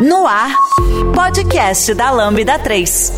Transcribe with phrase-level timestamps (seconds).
[0.00, 0.54] No ar,
[1.14, 3.12] podcast da Lambda 3.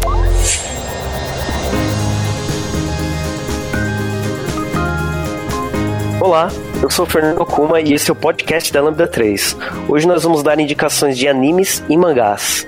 [6.20, 9.56] Olá, eu sou o Fernando Kuma e esse é o podcast da Lambda 3.
[9.88, 12.64] Hoje nós vamos dar indicações de animes e mangás.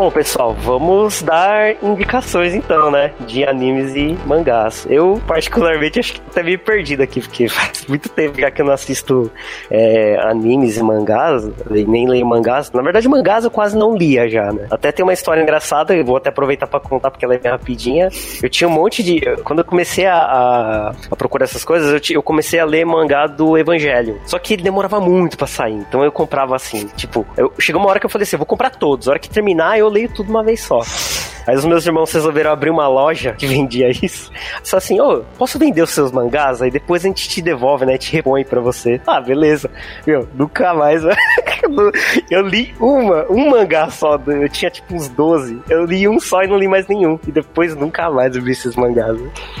[0.00, 3.12] Bom, pessoal, vamos dar indicações então, né?
[3.26, 4.86] De animes e mangás.
[4.88, 8.64] Eu, particularmente, acho que tô meio perdido aqui, porque faz muito tempo já que eu
[8.64, 9.30] não assisto
[9.70, 12.72] é, animes e mangás, nem leio mangás.
[12.72, 14.68] Na verdade, mangás eu quase não lia já, né?
[14.70, 17.52] Até tem uma história engraçada, eu vou até aproveitar para contar porque ela é bem
[17.52, 18.08] rapidinha.
[18.42, 19.20] Eu tinha um monte de.
[19.44, 23.26] Quando eu comecei a, a, a procurar essas coisas, eu, eu, comecei a ler mangá
[23.26, 24.18] do Evangelho.
[24.24, 27.90] Só que ele demorava muito para sair, então eu comprava assim, tipo, eu, chegou uma
[27.90, 29.06] hora que eu falei assim: eu vou comprar todos.
[29.06, 30.80] A hora que terminar, eu leio tudo uma vez só.
[31.46, 34.30] Aí os meus irmãos resolveram abrir uma loja que vendia isso.
[34.62, 36.60] Só assim, ô, oh, posso vender os seus mangás?
[36.62, 37.96] Aí depois a gente te devolve, né?
[37.98, 39.00] Te repõe pra você.
[39.06, 39.70] Ah, beleza.
[40.06, 41.02] Meu, nunca mais.
[42.30, 44.20] eu li uma, um mangá só.
[44.26, 45.60] Eu tinha tipo uns 12.
[45.68, 47.18] Eu li um só e não li mais nenhum.
[47.26, 49.18] E depois nunca mais eu vi esses mangás.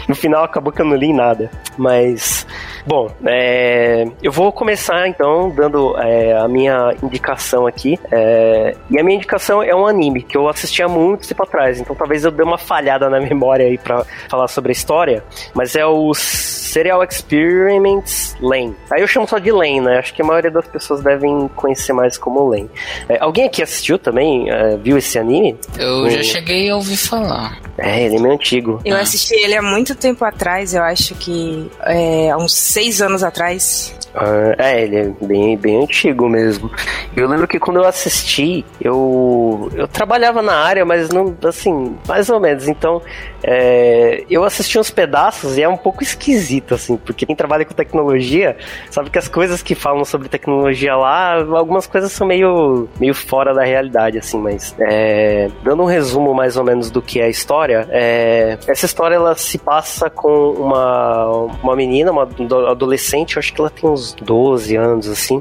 [0.08, 1.50] No final acabou que eu não li nada.
[1.76, 2.46] Mas,
[2.86, 7.98] bom, é, eu vou começar então dando é, a minha indicação aqui.
[8.12, 11.80] É, e a minha indicação é um anime que eu assistia muito tempo atrás.
[11.80, 15.24] Então talvez eu dê uma falhada na memória aí pra falar sobre a história.
[15.54, 18.76] Mas é o Serial Experiments Lane.
[18.90, 19.98] Aí eu chamo só de Lane, né?
[19.98, 22.70] Acho que a maioria das pessoas devem conhecer mais como Lane.
[23.08, 24.50] É, alguém aqui assistiu também?
[24.50, 25.56] É, viu esse anime?
[25.78, 27.58] Eu já cheguei a ouvir falar.
[27.76, 28.80] É, ele é meio antigo.
[28.84, 33.22] Eu assisti ele há muito tempo atrás, eu acho que é, há uns seis anos
[33.22, 33.94] atrás.
[34.14, 36.70] Uh, é, ele é bem, bem antigo mesmo.
[37.16, 42.28] Eu lembro que quando eu assisti, eu, eu trabalhava na área, mas não, assim, mais
[42.28, 42.66] ou menos.
[42.66, 43.00] Então,
[43.44, 47.72] é, eu assisti uns pedaços e é um pouco esquisito, assim, porque quem trabalha com
[47.72, 48.56] tecnologia
[48.90, 53.54] sabe que as coisas que falam sobre tecnologia lá, algumas coisas são meio, meio fora
[53.54, 57.28] da realidade, assim, mas é, dando um resumo mais ou menos do que é a
[57.28, 61.26] história, é, essa história ela se passa com uma,
[61.62, 62.28] uma menina, uma
[62.68, 65.40] adolescente, eu acho que ela tem uns 12 anos, assim,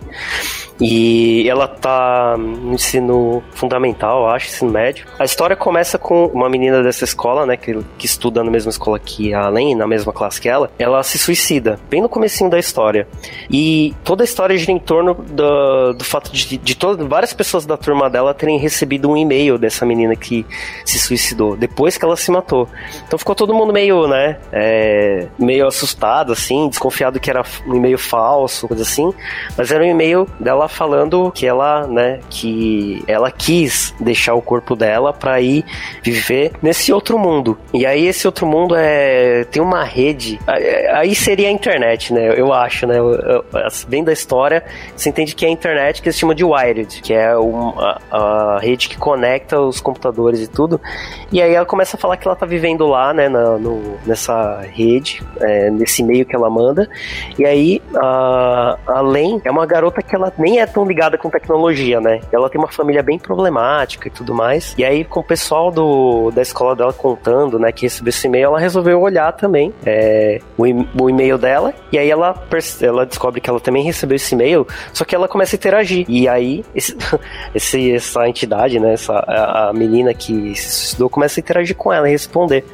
[0.80, 5.06] e ela tá no ensino fundamental, acho, ensino médio.
[5.20, 8.98] A história começa com uma menina dessa escola, né, que, que estuda na mesma escola
[8.98, 10.72] que a Len, na mesma classe que ela.
[10.80, 13.08] Ela se suicida, bem no comecinho da história.
[13.50, 17.66] E toda a história gira em torno do, do fato de, de todas, várias pessoas
[17.66, 20.46] da turma dela terem recebido um e-mail dessa menina que
[20.86, 22.70] se suicidou, depois que ela se matou.
[23.06, 27.98] Então ficou todo mundo meio, né, é, meio assustado, assim, desconfiado que era um e-mail
[27.98, 29.14] falso, coisa assim.
[29.58, 34.76] Mas era um e-mail dela falando que ela, né, que ela quis deixar o corpo
[34.76, 35.66] dela para ir
[36.04, 37.58] viver nesse outro mundo.
[37.74, 40.40] E aí esse outro mundo é tem uma rede,
[40.94, 42.34] aí seria a internet, né?
[42.38, 42.96] Eu acho, né?
[43.88, 44.64] Vem da história,
[44.96, 48.60] você entende que é a internet que eles chamam de wired, que é uma, a
[48.62, 50.80] rede que conecta os computadores e tudo.
[51.32, 54.62] E aí ela começa a falar que ela tá vivendo lá, né, na, no, nessa
[54.62, 56.90] rede, é, nesse meio que ela manda.
[57.38, 61.30] E aí a, a Len é uma garota que ela nem é tão ligada com
[61.30, 62.22] tecnologia, né?
[62.32, 64.74] Ela tem uma família bem problemática e tudo mais.
[64.78, 68.46] E aí, com o pessoal do, da escola dela contando, né, que recebeu esse e-mail,
[68.46, 70.64] ela resolveu olhar também é, o,
[71.04, 71.74] o e-mail dela.
[71.92, 72.36] E aí ela,
[72.82, 76.06] ela descobre que ela também recebeu esse e-mail, só que ela começa a interagir.
[76.08, 76.96] E aí, esse,
[77.54, 81.92] esse essa entidade, né, essa, a, a menina que se suicidou, começa a interagir com
[81.92, 82.66] ela e responder.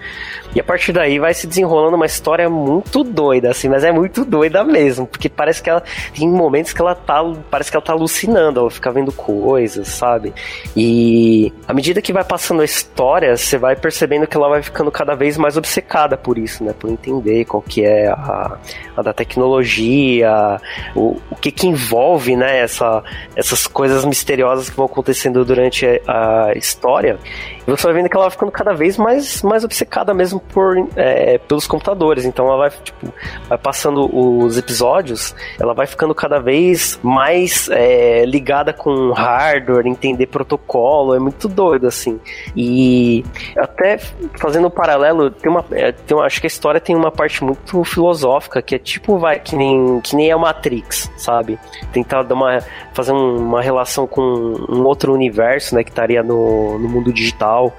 [0.55, 4.23] E a partir daí vai se desenrolando uma história muito doida, assim, mas é muito
[4.23, 5.83] doida mesmo, porque parece que ela
[6.17, 7.21] tem momentos que ela tá,
[7.51, 10.33] parece que ela tá alucinando, ela fica vendo coisas, sabe?
[10.75, 14.89] E à medida que vai passando a história, você vai percebendo que ela vai ficando
[14.89, 16.73] cada vez mais obcecada por isso, né?
[16.77, 18.57] Por entender qual que é a,
[18.95, 20.61] a da tecnologia,
[20.95, 22.59] o, o que que envolve, né?
[22.59, 23.03] Essa,
[23.35, 27.19] essas coisas misteriosas que vão acontecendo durante a, a história.
[27.67, 30.87] E você vai vendo que ela vai ficando cada vez mais, mais obcecada mesmo por,
[30.95, 32.25] é, pelos computadores.
[32.25, 33.13] Então ela vai, tipo,
[33.47, 40.27] vai passando os episódios, ela vai ficando cada vez mais é, ligada com hardware, entender
[40.27, 42.19] protocolo, é muito doido, assim.
[42.55, 43.23] E
[43.57, 43.97] até
[44.39, 47.43] fazendo um paralelo, tem uma, é, tem uma, acho que a história tem uma parte
[47.43, 51.59] muito filosófica, que é tipo, vai, que nem, que nem é Matrix, sabe?
[51.91, 52.59] Tentar dar uma,
[52.93, 57.73] fazer uma relação com um outro universo, né, que estaria no, no mundo digital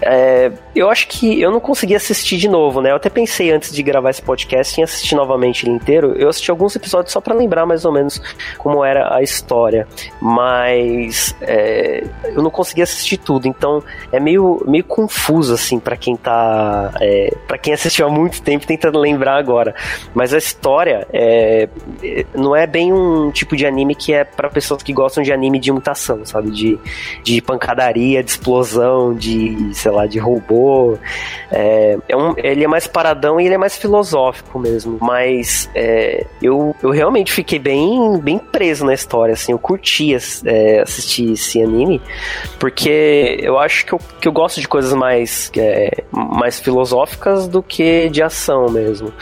[0.00, 2.90] é, eu acho que eu não consegui assistir de novo, né?
[2.90, 6.12] Eu até pensei antes de gravar esse podcast em assistir novamente ele inteiro.
[6.16, 8.20] Eu assisti alguns episódios só para lembrar mais ou menos
[8.58, 9.86] como era a história,
[10.20, 13.80] mas é, eu não consegui assistir tudo, então
[14.10, 18.66] é meio, meio confuso assim para quem tá, é, para quem assistiu há muito tempo
[18.66, 19.72] tentando lembrar agora.
[20.12, 21.68] Mas a história é,
[22.34, 25.60] não é bem um tipo de anime que é para pessoas que gostam de anime
[25.60, 26.50] de mutação, sabe?
[26.50, 26.76] De,
[27.22, 30.98] de pancadaria, de explosão de, sei lá, de robô.
[31.52, 31.67] É,
[32.08, 34.98] é um, ele é mais paradão e ele é mais filosófico mesmo.
[35.00, 39.52] Mas é, eu, eu realmente fiquei bem, bem preso na história, assim.
[39.52, 42.00] Eu curti é, assistir esse anime,
[42.58, 47.62] porque eu acho que eu, que eu gosto de coisas mais, é, mais filosóficas do
[47.62, 49.12] que de ação mesmo.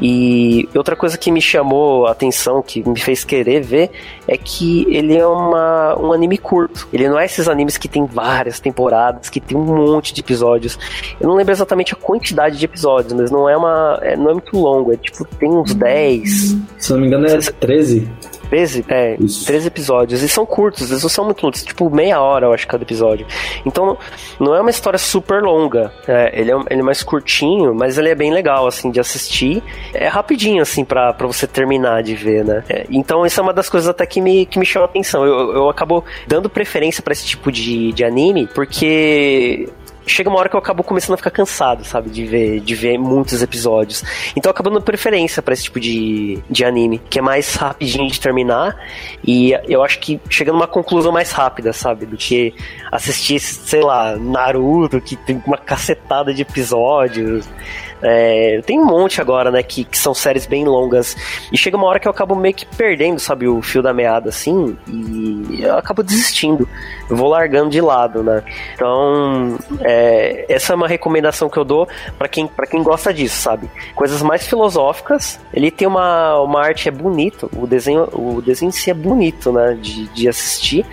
[0.00, 3.90] E outra coisa que me chamou a atenção, que me fez querer ver,
[4.26, 6.88] é que ele é uma, um anime curto.
[6.92, 10.78] Ele não é esses animes que tem várias temporadas, que tem um monte de episódios.
[11.20, 13.98] Eu não lembro exatamente a quantidade de episódios, mas não é uma.
[14.02, 16.56] É, não é muito longo, é tipo, tem uns 10.
[16.78, 18.08] Se não me engano, é 13.
[18.48, 18.84] 13?
[18.88, 19.46] É, Isso.
[19.46, 20.22] 13 episódios.
[20.22, 23.26] E são curtos, eles não são muito longos, tipo meia hora, eu acho, cada episódio.
[23.64, 23.96] Então,
[24.38, 25.92] não é uma história super longa.
[26.06, 29.62] É, ele, é, ele é mais curtinho, mas ele é bem legal, assim, de assistir.
[29.92, 32.64] É rapidinho, assim, pra, pra você terminar de ver, né?
[32.68, 35.24] É, então, isso é uma das coisas até que me, que me chama a atenção.
[35.24, 39.68] Eu, eu acabo dando preferência para esse tipo de, de anime, porque
[40.06, 42.08] chega uma hora que eu acabo começando a ficar cansado, sabe?
[42.08, 44.04] De ver, de ver muitos episódios.
[44.36, 48.08] Então eu acabo dando preferência para esse tipo de, de anime, que é mais rapidinho
[48.08, 48.76] de terminar.
[49.24, 52.06] E eu acho que chega numa conclusão mais rápida, sabe?
[52.06, 52.54] Do que
[52.90, 57.48] assistir, sei lá, Naruto, que tem uma cacetada de episódios.
[58.08, 61.16] É, tem um monte agora, né, que, que são séries bem longas.
[61.52, 64.28] E chega uma hora que eu acabo meio que perdendo, sabe, o fio da meada,
[64.28, 66.68] assim, e eu acabo desistindo.
[67.10, 68.44] Eu vou largando de lado, né?
[68.74, 73.42] Então, é, essa é uma recomendação que eu dou para quem, pra quem gosta disso,
[73.42, 73.68] sabe?
[73.96, 75.40] Coisas mais filosóficas.
[75.52, 77.50] Ele tem uma, uma arte, é bonito.
[77.56, 80.86] O desenho, o desenho em si é bonito, né, de, de assistir.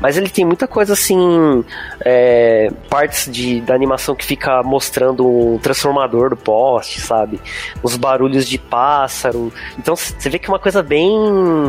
[0.00, 1.64] Mas ele tem muita coisa assim,
[2.04, 7.40] é, partes de, da animação que fica mostrando o transformador do poste, sabe?
[7.82, 9.52] Os barulhos de pássaro.
[9.78, 11.10] Então você vê que é uma coisa bem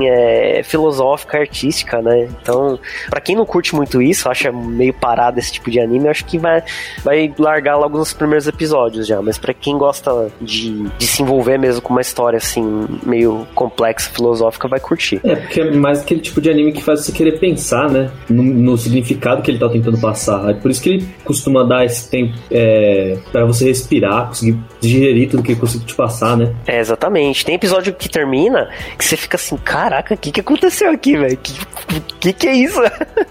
[0.07, 2.29] é, filosófica, artística, né?
[2.41, 2.79] Então,
[3.09, 6.37] para quem não curte muito isso, acha meio parado esse tipo de anime, acho que
[6.37, 6.63] vai,
[7.03, 9.21] vai largar logo nos primeiros episódios já.
[9.21, 14.09] Mas para quem gosta de, de se envolver mesmo com uma história assim, meio complexa,
[14.09, 15.19] filosófica, vai curtir.
[15.23, 18.09] É, porque é mais aquele tipo de anime que faz você querer pensar, né?
[18.29, 20.49] No, no, significado que ele tá tentando passar.
[20.49, 25.29] É por isso que ele costuma dar esse tempo é, para você respirar, conseguir digerir
[25.29, 26.53] tudo que ele conseguiu te passar, né?
[26.65, 27.45] É, exatamente.
[27.45, 31.37] Tem episódio que termina que você fica assim, caraca, o que, que aconteceu aqui, velho?
[31.37, 31.53] Que,
[32.19, 32.79] que que é isso?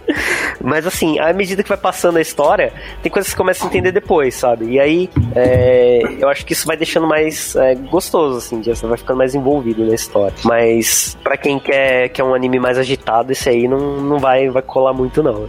[0.62, 2.72] Mas assim, à medida que vai passando a história,
[3.02, 4.66] tem coisas que você começa a entender depois, sabe?
[4.66, 8.99] E aí, é, eu acho que isso vai deixando mais é, gostoso, assim, você vai
[8.99, 10.35] ficando mais envolvido na história.
[10.44, 14.62] Mas para quem quer, quer um anime mais agitado, esse aí não, não vai, vai
[14.62, 15.49] colar falar muito, não.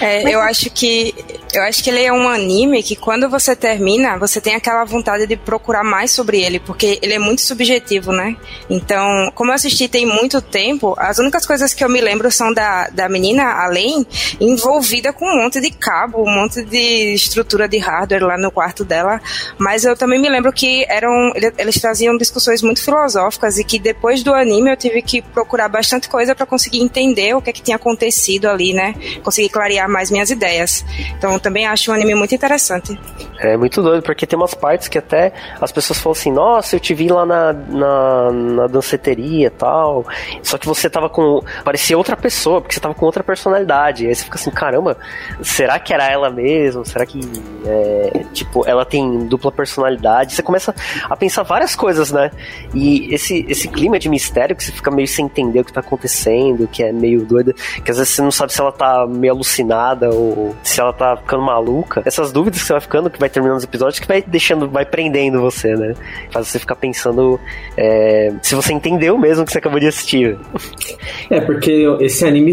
[0.00, 1.14] É, eu acho que.
[1.52, 5.26] Eu acho que ele é um anime que quando você termina, você tem aquela vontade
[5.26, 8.36] de procurar mais sobre ele, porque ele é muito subjetivo, né?
[8.70, 12.52] Então, como eu assisti tem muito tempo, as únicas coisas que eu me lembro são
[12.54, 14.06] da, da menina além
[14.40, 18.84] envolvida com um monte de cabo, um monte de estrutura de hardware lá no quarto
[18.84, 19.20] dela.
[19.58, 21.32] Mas eu também me lembro que eram.
[21.58, 26.08] Eles traziam discussões muito filosóficas e que depois do anime eu tive que procurar bastante
[26.08, 28.94] coisa para conseguir entender o que é que tinha acontecido sentido ali, né?
[29.22, 30.84] Consegui clarear mais minhas ideias.
[31.16, 32.98] Então também acho um anime muito interessante.
[33.38, 36.80] É muito doido, porque tem umas partes que até as pessoas falam assim, nossa, eu
[36.80, 40.06] te vi lá na, na, na danceteria e tal.
[40.42, 41.40] Só que você tava com.
[41.64, 44.06] parecia outra pessoa, porque você tava com outra personalidade.
[44.06, 44.96] Aí você fica assim, caramba,
[45.42, 46.84] será que era ela mesmo?
[46.84, 47.20] Será que
[47.66, 50.34] é, tipo, ela tem dupla personalidade?
[50.34, 50.74] Você começa
[51.08, 52.30] a pensar várias coisas, né?
[52.74, 55.80] E esse, esse clima de mistério que você fica meio sem entender o que tá
[55.80, 57.52] acontecendo, que é meio doida,
[57.84, 61.42] que às vezes não sabe se ela tá meio alucinada ou se ela tá ficando
[61.42, 62.02] maluca.
[62.04, 64.84] Essas dúvidas que você vai ficando, que vai terminando os episódios, que vai deixando, vai
[64.84, 65.94] prendendo você, né?
[66.30, 67.38] Faz você ficar pensando
[67.76, 70.36] é, se você entendeu mesmo o que você acabou de assistir.
[71.30, 72.52] É, porque esse anime,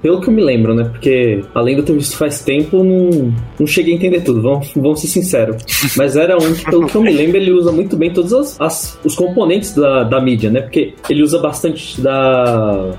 [0.00, 0.84] pelo que eu me lembro, né?
[0.84, 5.00] Porque além eu ter visto faz tempo, não, não cheguei a entender tudo, vamos, vamos
[5.00, 5.62] ser sinceros.
[5.96, 8.60] Mas era um que, pelo que eu me lembro, ele usa muito bem todos as,
[8.60, 10.60] as, os componentes da, da mídia, né?
[10.60, 12.92] Porque ele usa bastante da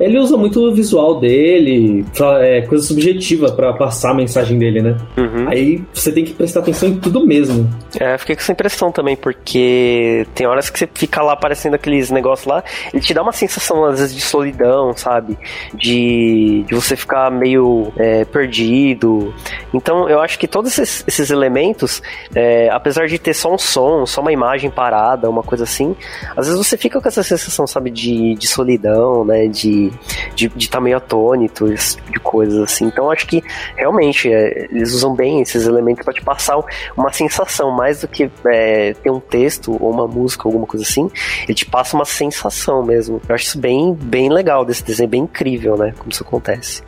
[0.00, 2.04] Ele usa muito o visual dele,
[2.40, 4.96] é, coisa subjetiva para passar a mensagem dele, né?
[5.16, 5.48] Uhum.
[5.48, 7.68] Aí você tem que prestar atenção em tudo mesmo.
[7.98, 12.10] É, fiquei com essa impressão também, porque tem horas que você fica lá aparecendo aqueles
[12.10, 15.38] negócios lá, ele te dá uma sensação, às vezes, de solidão, sabe?
[15.74, 19.34] De, de você ficar meio é, perdido.
[19.72, 22.02] Então, eu acho que todos esses, esses elementos,
[22.34, 25.94] é, apesar de ter só um som, só uma imagem parada, uma coisa assim,
[26.36, 29.43] às vezes você fica com essa sensação, sabe, de, de solidão, né?
[29.48, 32.86] De estar de, de tá meio atônito, tipo de coisas assim.
[32.86, 33.42] Então acho que
[33.76, 36.58] realmente é, eles usam bem esses elementos para te passar
[36.96, 41.10] uma sensação, mais do que é, ter um texto ou uma música, alguma coisa assim.
[41.44, 43.20] Ele te passa uma sensação mesmo.
[43.28, 45.94] Eu acho isso bem, bem legal desse desenho, bem incrível, né?
[45.96, 46.82] Como isso acontece.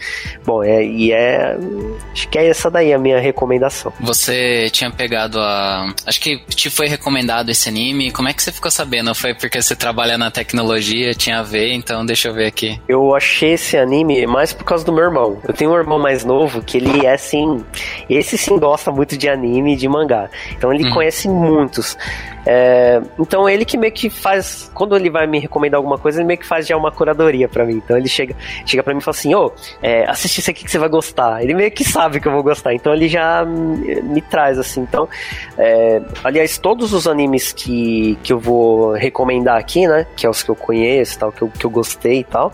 [0.45, 1.57] Bom, é, e é.
[2.13, 3.93] Acho que é essa daí a minha recomendação.
[4.01, 5.93] Você tinha pegado a.
[6.07, 8.11] Acho que te foi recomendado esse anime.
[8.11, 9.15] Como é que você ficou sabendo?
[9.15, 12.81] Foi porque você trabalha na tecnologia, tinha a ver, então deixa eu ver aqui.
[12.89, 15.41] Eu achei esse anime mais por causa do meu irmão.
[15.47, 17.65] Eu tenho um irmão mais novo que ele é assim.
[18.09, 20.31] Esse sim gosta muito de anime e de mangá.
[20.53, 20.91] Então ele uhum.
[20.91, 21.97] conhece muitos.
[22.47, 24.71] É, então ele que meio que faz.
[24.73, 27.65] Quando ele vai me recomendar alguma coisa, ele meio que faz já uma curadoria para
[27.65, 27.75] mim.
[27.75, 30.65] Então ele chega, chega para mim e fala assim: Ô, oh, é, assiste isso aqui
[30.65, 31.43] que você vai gostar.
[31.43, 32.73] Ele meio que sabe que eu vou gostar.
[32.73, 34.81] Então ele já me, traz assim.
[34.81, 35.09] Então,
[35.59, 40.07] é, aliás, todos os animes que, que eu vou recomendar aqui, né?
[40.17, 42.53] Que é os que eu conheço, tal, que eu, que eu gostei e tal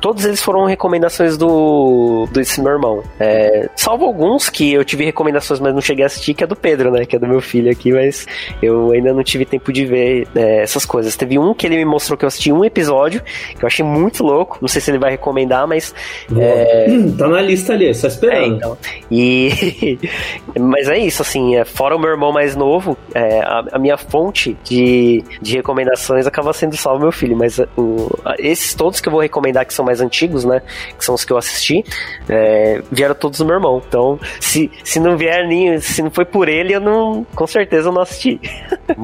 [0.00, 3.02] todos eles foram recomendações do desse meu irmão.
[3.18, 6.56] É, salvo alguns que eu tive recomendações, mas não cheguei a assistir, que é do
[6.56, 7.04] Pedro, né?
[7.04, 8.26] Que é do meu filho aqui, mas
[8.62, 11.16] eu ainda não tive tempo de ver é, essas coisas.
[11.16, 13.22] Teve um que ele me mostrou que eu assisti um episódio,
[13.56, 14.58] que eu achei muito louco.
[14.60, 15.94] Não sei se ele vai recomendar, mas.
[16.36, 16.86] É...
[17.16, 18.42] Tá na lista ali, só esperando.
[18.42, 18.78] É, então.
[19.10, 19.98] E.
[20.58, 23.96] mas é isso, assim, é, fora o meu irmão mais novo, é, a, a, minha
[23.96, 28.08] fonte de, de recomendações acaba sendo só o meu filho, mas o,
[28.38, 30.62] esses todos que eu vou recomendar que são mais antigos, né?
[30.96, 31.84] Que são os que eu assisti,
[32.28, 33.82] é, vieram todos do meu irmão.
[33.86, 37.88] Então, se, se não vier nem, se não foi por ele, eu não, com certeza
[37.88, 38.40] eu não assisti.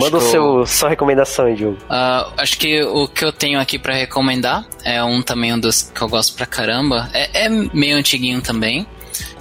[0.04, 1.78] Manda o seu, sua recomendação, Diogo.
[1.84, 5.82] Uh, acho que o que eu tenho aqui para recomendar é um também um dos
[5.82, 7.08] que eu gosto pra caramba.
[7.12, 8.86] É, é meio antiguinho também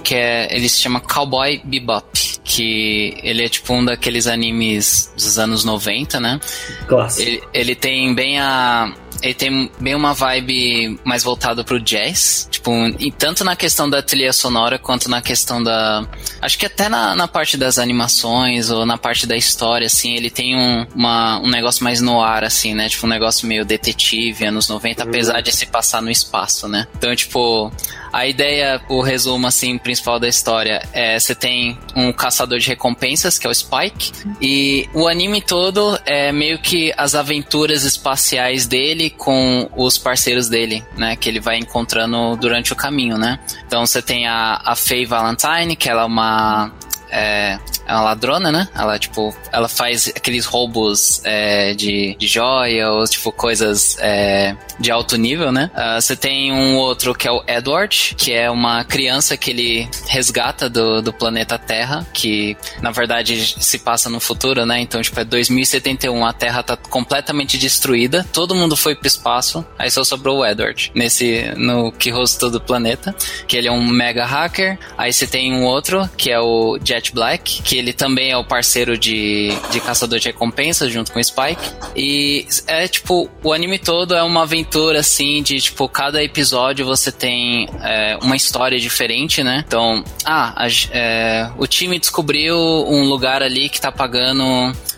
[0.02, 2.06] que é, ele se chama Cowboy Bebop,
[2.44, 6.38] que ele é tipo um daqueles animes dos anos 90, né?
[6.86, 7.28] Clássico.
[7.28, 8.92] Ele, ele tem bem a,
[9.24, 14.02] ele tem bem uma vibe mais voltada pro jazz, tipo, e tanto na questão da
[14.02, 16.06] trilha sonora quanto na questão da.
[16.42, 20.28] Acho que até na, na parte das animações ou na parte da história, assim, ele
[20.28, 22.86] tem um, uma, um negócio mais no ar, assim, né?
[22.86, 25.08] Tipo, um negócio meio detetive, anos 90, uhum.
[25.08, 26.86] apesar de se passar no espaço, né?
[26.94, 27.72] Então, tipo,
[28.14, 33.40] a ideia, o resumo, assim, principal da história é você tem um caçador de recompensas,
[33.40, 39.10] que é o Spike, e o anime todo é meio que as aventuras espaciais dele
[39.10, 41.16] com os parceiros dele, né?
[41.16, 43.40] Que ele vai encontrando durante o caminho, né?
[43.66, 46.70] Então você tem a, a Faye Valentine, que ela é uma
[47.14, 48.68] é, é uma ladrona, né?
[48.74, 54.90] Ela, tipo, ela faz aqueles roubos é, de, de joia ou, tipo, coisas é, de
[54.90, 55.70] alto nível, né?
[55.74, 59.88] Uh, você tem um outro que é o Edward, que é uma criança que ele
[60.08, 64.80] resgata do, do planeta Terra, que, na verdade, se passa no futuro, né?
[64.80, 69.90] Então, tipo, é 2071, a Terra tá completamente destruída, todo mundo foi pro espaço, aí
[69.90, 73.14] só sobrou o Edward, nesse, no que rostou do planeta,
[73.46, 74.78] que ele é um mega hacker.
[74.98, 78.44] Aí você tem um outro, que é o Jet Black, que ele também é o
[78.44, 81.70] parceiro de, de Caçador de Recompensas junto com Spike.
[81.96, 87.10] E é tipo, o anime todo é uma aventura assim, de tipo, cada episódio você
[87.10, 89.64] tem é, uma história diferente, né?
[89.66, 94.44] Então, ah, a, é, o time descobriu um lugar ali que tá pagando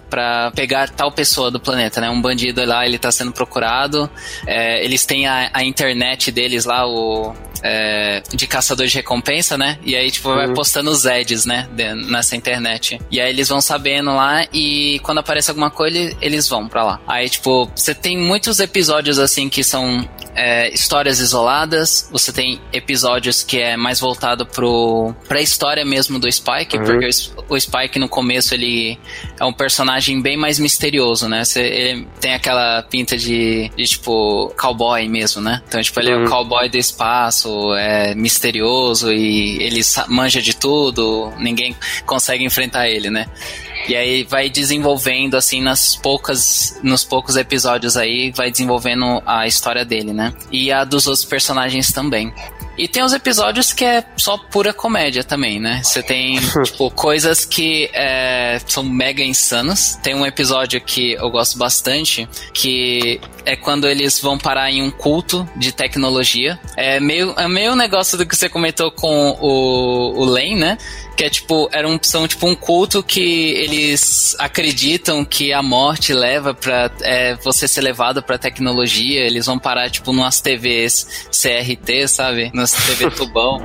[0.09, 2.09] para pegar tal pessoa do planeta, né?
[2.09, 4.09] Um bandido lá, ele tá sendo procurado.
[4.47, 7.35] É, eles têm a, a, internet deles lá, o,
[7.67, 9.79] é, de caçador de recompensa, né?
[9.85, 10.55] E aí, tipo, vai uhum.
[10.55, 11.69] postando os ads, né?
[11.73, 13.01] De, nessa internet.
[13.11, 17.01] E aí eles vão sabendo lá e quando aparece alguma coisa, eles vão pra lá.
[17.07, 23.43] Aí, tipo, você tem muitos episódios assim que são é, histórias isoladas, você tem episódios
[23.43, 26.85] que é mais voltado pro, pra história mesmo do Spike, uhum.
[26.85, 27.07] porque
[27.49, 28.99] o, o, Spike no começo ele
[29.41, 31.43] é um personagem bem mais misterioso, né?
[31.43, 35.63] Você, ele tem aquela pinta de, de tipo cowboy mesmo, né?
[35.67, 36.25] Então, tipo, ele uhum.
[36.25, 41.75] é o cowboy do espaço, é misterioso e ele manja de tudo, ninguém
[42.05, 43.27] consegue enfrentar ele, né?
[43.89, 49.85] E aí vai desenvolvendo, assim, nas poucas, nos poucos episódios aí, vai desenvolvendo a história
[49.85, 50.35] dele, né?
[50.51, 52.33] E a dos outros personagens também.
[52.77, 55.81] E tem os episódios que é só pura comédia também, né?
[55.83, 59.99] Você tem, tipo, coisas que é, são mega insanas.
[60.03, 64.91] Tem um episódio que eu gosto bastante, que é quando eles vão parar em um
[64.91, 66.59] culto de tecnologia.
[66.77, 70.79] É meio, é meio um negócio do que você comentou com o, o Lane, né?
[71.17, 76.13] que é tipo, era um, são tipo um culto que eles acreditam que a morte
[76.13, 82.07] leva para é, você ser levado pra tecnologia, eles vão parar tipo numas TVs CRT,
[82.09, 82.51] sabe?
[82.67, 83.65] Nas TV tubão.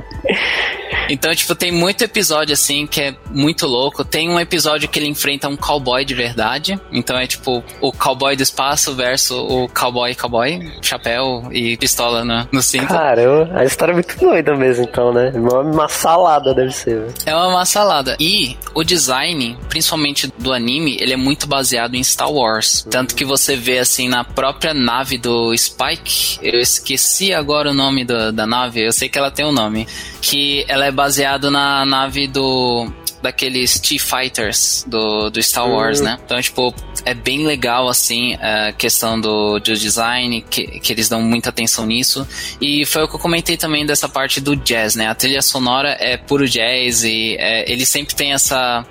[1.08, 4.04] Então, tipo, tem muito episódio assim que é muito louco.
[4.04, 6.78] Tem um episódio que ele enfrenta um cowboy de verdade.
[6.92, 12.48] Então é tipo o cowboy do espaço versus o cowboy cowboy, chapéu e pistola no,
[12.52, 12.88] no cinto.
[12.88, 15.32] Cara, a história é muito doida mesmo, então, né?
[15.34, 17.06] Uma, uma salada deve ser.
[17.26, 18.16] É uma salada.
[18.20, 22.86] E o design, principalmente do anime, ele é muito baseado em Star Wars.
[22.90, 26.38] Tanto que você vê assim na própria nave do Spike.
[26.42, 28.84] Eu esqueci agora o nome do, da nave.
[28.84, 29.86] Eu sei que ela tem um nome.
[30.20, 32.90] Que ela é baseado na nave do
[33.22, 36.06] daqueles T-Fighters do, do Star Wars, uhum.
[36.06, 36.18] né?
[36.24, 41.22] Então, tipo, é bem legal, assim, a questão do, do design, que, que eles dão
[41.22, 42.26] muita atenção nisso.
[42.60, 45.06] E foi o que eu comentei também dessa parte do jazz, né?
[45.06, 48.84] A trilha sonora é puro jazz e é, ele sempre tem essa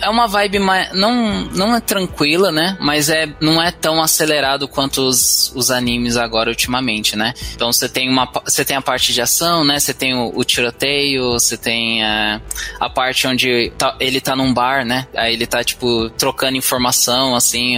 [0.00, 0.92] é uma vibe mais.
[0.92, 2.76] Não, não é tranquila, né?
[2.80, 7.34] Mas é, não é tão acelerado quanto os, os animes agora ultimamente, né?
[7.54, 8.30] Então você tem uma.
[8.44, 9.78] Você tem a parte de ação, né?
[9.78, 12.40] Você tem o, o tiroteio, você tem a, é,
[12.80, 15.06] a parte onde tá, ele tá num bar, né?
[15.14, 17.76] Aí ele tá, tipo, trocando informação, assim.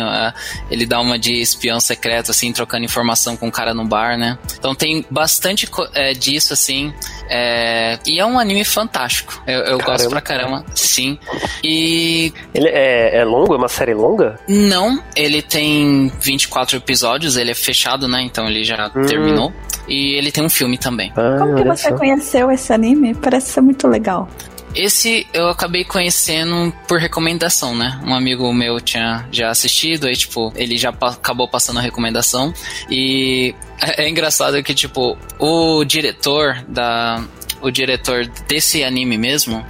[0.71, 4.17] Ele dá uma de espião secreto, assim, trocando informação com o um cara no bar,
[4.17, 4.39] né?
[4.59, 6.93] Então tem bastante é, disso, assim.
[7.29, 9.43] É, e é um anime fantástico.
[9.47, 11.19] Eu, eu gosto pra caramba, sim.
[11.63, 12.33] E.
[12.55, 13.55] Ele é, é longo?
[13.55, 14.39] É uma série longa?
[14.49, 18.23] Não, ele tem 24 episódios, ele é fechado, né?
[18.23, 19.07] Então ele já hum.
[19.07, 19.53] terminou.
[19.89, 21.13] E ele tem um filme também.
[21.17, 21.97] Ah, Como que você só.
[21.97, 23.15] conheceu esse anime?
[23.15, 24.29] Parece ser muito legal.
[24.77, 27.99] Esse eu acabei conhecendo por recomendação, né?
[28.05, 32.53] Um amigo meu tinha já assistido, aí, tipo, ele já pa acabou passando a recomendação.
[32.91, 37.25] E é, é engraçado que, tipo, o diretor da.
[37.63, 39.65] O diretor desse anime mesmo,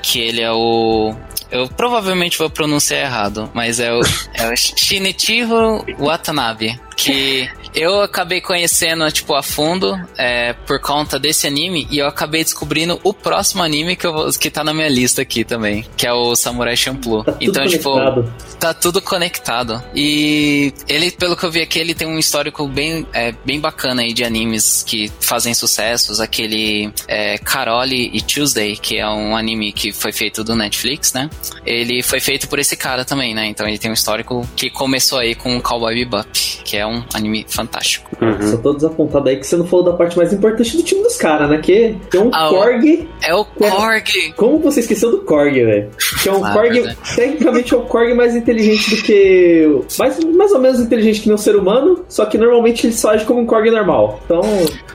[0.00, 1.12] que ele é o
[1.52, 4.00] eu provavelmente vou pronunciar errado, mas é o,
[4.32, 11.46] é o Shinichiro Watanabe, que eu acabei conhecendo, tipo, a fundo é, por conta desse
[11.46, 15.22] anime e eu acabei descobrindo o próximo anime que, eu, que tá na minha lista
[15.22, 17.24] aqui também, que é o Samurai Champloo.
[17.24, 18.34] Tá então, tipo, conectado.
[18.60, 19.82] tá tudo conectado.
[19.94, 24.02] E ele, pelo que eu vi aqui, ele tem um histórico bem, é, bem bacana
[24.02, 26.20] aí de animes que fazem sucessos.
[26.20, 31.30] Aquele é, Carole e Tuesday, que é um anime que foi feito do Netflix, né?
[31.64, 33.46] Ele foi feito por esse cara também, né?
[33.46, 36.28] Então ele tem um histórico que começou aí com o Cowboy Bebop,
[36.64, 38.10] que é um anime fantástico fantástico.
[38.20, 38.50] Uhum.
[38.50, 41.16] Só tô desapontado aí que você não falou da parte mais importante do time dos
[41.16, 41.58] caras, né?
[41.58, 43.08] Que é um ah, Korg.
[43.22, 44.32] É o Korg!
[44.36, 45.90] Como você esqueceu do Korg, velho?
[46.22, 46.96] Que é um ah, Korg, né?
[47.14, 49.82] tecnicamente é o Korg mais inteligente do que.
[49.98, 53.24] Mais, mais ou menos inteligente que um ser humano, só que normalmente ele só age
[53.24, 54.20] como um Korg normal.
[54.24, 54.42] Então.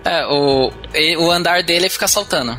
[0.06, 0.72] É, o,
[1.20, 2.58] o andar dele é ficar saltando.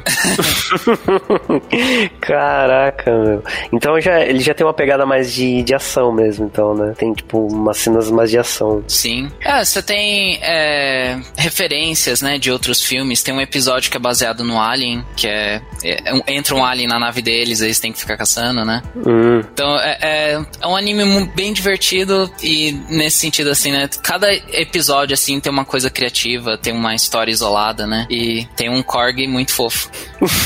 [2.21, 3.43] Caraca, meu.
[3.73, 6.95] Então já, ele já tem uma pegada mais de, de ação mesmo, então, né?
[6.97, 8.83] Tem, tipo, umas cenas mais de ação.
[8.87, 9.31] Sim.
[9.41, 13.21] É, você tem tem é, referências, né, de outros filmes.
[13.21, 15.99] Tem um episódio que é baseado no Alien, que é, é
[16.33, 18.81] entra um alien na nave deles, eles têm que ficar caçando, né?
[18.95, 19.41] Hum.
[19.53, 23.89] Então é, é, é, um anime bem divertido e nesse sentido assim, né?
[24.03, 28.07] Cada episódio assim tem uma coisa criativa, tem uma história isolada, né?
[28.09, 29.91] E tem um Korg muito fofo.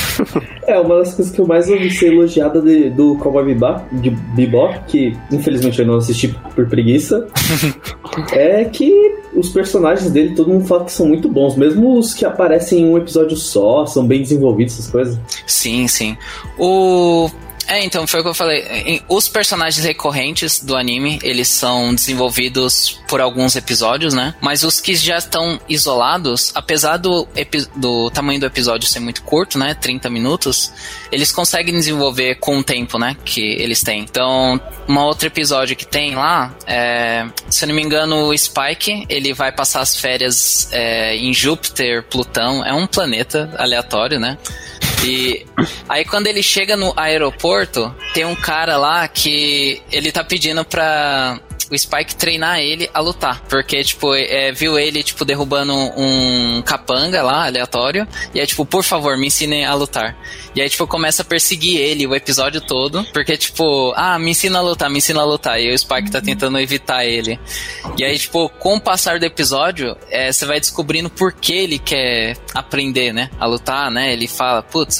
[0.65, 4.09] é uma das coisas que eu mais ouvi ser elogiada de, do Cowboy Bebop, de
[4.09, 7.27] Bebop, que infelizmente eu não assisti por preguiça,
[8.33, 8.91] é que
[9.35, 12.89] os personagens dele, todo mundo fala que são muito bons, mesmo os que aparecem em
[12.89, 15.19] um episódio só, são bem desenvolvidos, essas coisas.
[15.45, 16.17] Sim, sim.
[16.57, 17.29] O
[17.67, 19.01] É, então, foi o que eu falei.
[19.07, 24.35] Os personagens recorrentes do anime, eles são desenvolvidos por alguns episódios, né?
[24.41, 27.27] Mas os que já estão isolados, apesar do,
[27.75, 29.73] do tamanho do episódio ser muito curto, né?
[29.73, 30.71] 30 minutos,
[31.11, 33.15] eles conseguem desenvolver com o tempo, né?
[33.23, 34.01] Que eles têm.
[34.01, 39.05] Então, um outro episódio que tem lá, é, se eu não me engano, o Spike,
[39.09, 44.37] ele vai passar as férias é, em Júpiter, Plutão, é um planeta aleatório, né?
[45.03, 45.45] E
[45.89, 51.39] aí quando ele chega no aeroporto, tem um cara lá que ele tá pedindo pra
[51.73, 53.41] o Spike treinar ele a lutar.
[53.49, 58.07] Porque, tipo, é, viu ele, tipo, derrubando um capanga lá, aleatório.
[58.33, 60.15] E é tipo, por favor, me ensine a lutar.
[60.55, 63.03] E aí, tipo, começa a perseguir ele o episódio todo.
[63.11, 65.59] Porque, tipo, ah, me ensina a lutar, me ensina a lutar.
[65.59, 67.39] E o Spike tá tentando evitar ele.
[67.97, 71.79] E aí, tipo, com o passar do episódio, é, você vai descobrindo por que ele
[71.79, 73.29] quer aprender, né?
[73.39, 74.13] A lutar, né?
[74.13, 74.99] Ele fala, putz,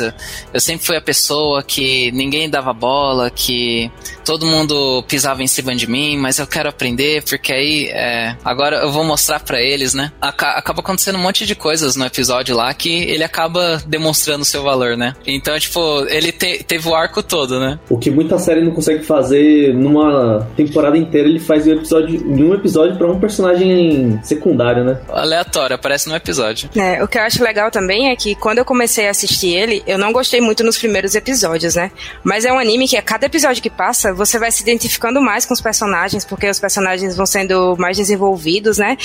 [0.53, 3.91] eu sempre fui a pessoa que ninguém dava bola, que
[4.25, 8.77] todo mundo pisava em cima de mim, mas eu quero aprender, porque aí é, agora
[8.77, 10.11] eu vou mostrar para eles, né?
[10.21, 14.97] Acaba acontecendo um monte de coisas no episódio lá que ele acaba demonstrando seu valor,
[14.97, 15.13] né?
[15.25, 17.79] Então, tipo, ele te, teve o arco todo, né?
[17.89, 22.15] O que muita série não consegue fazer numa temporada inteira, ele faz em um episódio,
[22.15, 24.99] em um episódio para um personagem secundário, né?
[25.09, 26.69] Aleatório, aparece no episódio.
[26.75, 29.83] É, o que eu acho legal também é que quando eu comecei a assistir ele,
[29.87, 31.91] eu não gostei muito nos primeiros episódios, né?
[32.23, 35.45] Mas é um anime que a cada episódio que passa, você vai se identificando mais
[35.45, 38.97] com os personagens, porque os personagens vão sendo mais desenvolvidos, né?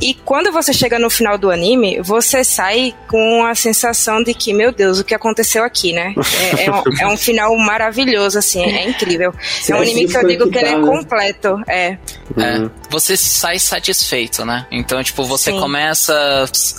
[0.00, 4.52] E quando você chega no final do anime, você sai com a sensação de que,
[4.52, 6.14] meu Deus, o que aconteceu aqui, né?
[6.58, 9.32] É, é, um, é um, final maravilhoso, assim, é incrível.
[9.68, 10.86] é um anime que eu digo que ele é né?
[10.86, 11.98] completo, é.
[12.36, 14.66] É, você sai satisfeito, né?
[14.70, 15.60] Então, tipo, você Sim.
[15.60, 16.14] começa,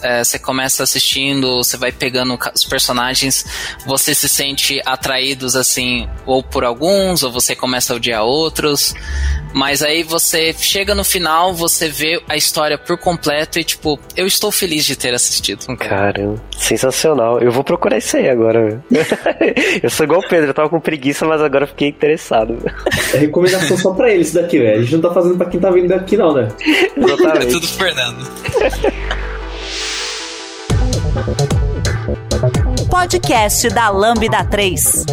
[0.01, 3.45] é, você começa assistindo, você vai pegando os personagens,
[3.85, 8.93] você se sente atraídos assim, ou por alguns, ou você começa a odiar outros.
[9.53, 14.27] Mas aí você chega no final, você vê a história por completo e, tipo, eu
[14.27, 15.65] estou feliz de ter assistido.
[15.77, 17.39] Caramba, sensacional.
[17.39, 18.83] Eu vou procurar isso aí agora.
[19.81, 22.57] eu sou igual o Pedro, eu tava com preguiça, mas agora fiquei interessado.
[23.13, 24.79] É recomendação só pra eles daqui, velho.
[24.79, 26.49] A gente não tá fazendo pra quem tá vindo daqui, não, né?
[26.95, 27.33] Exatamente.
[27.43, 28.25] É tudo Fernando.
[32.89, 35.05] Podcast da Lambda 3.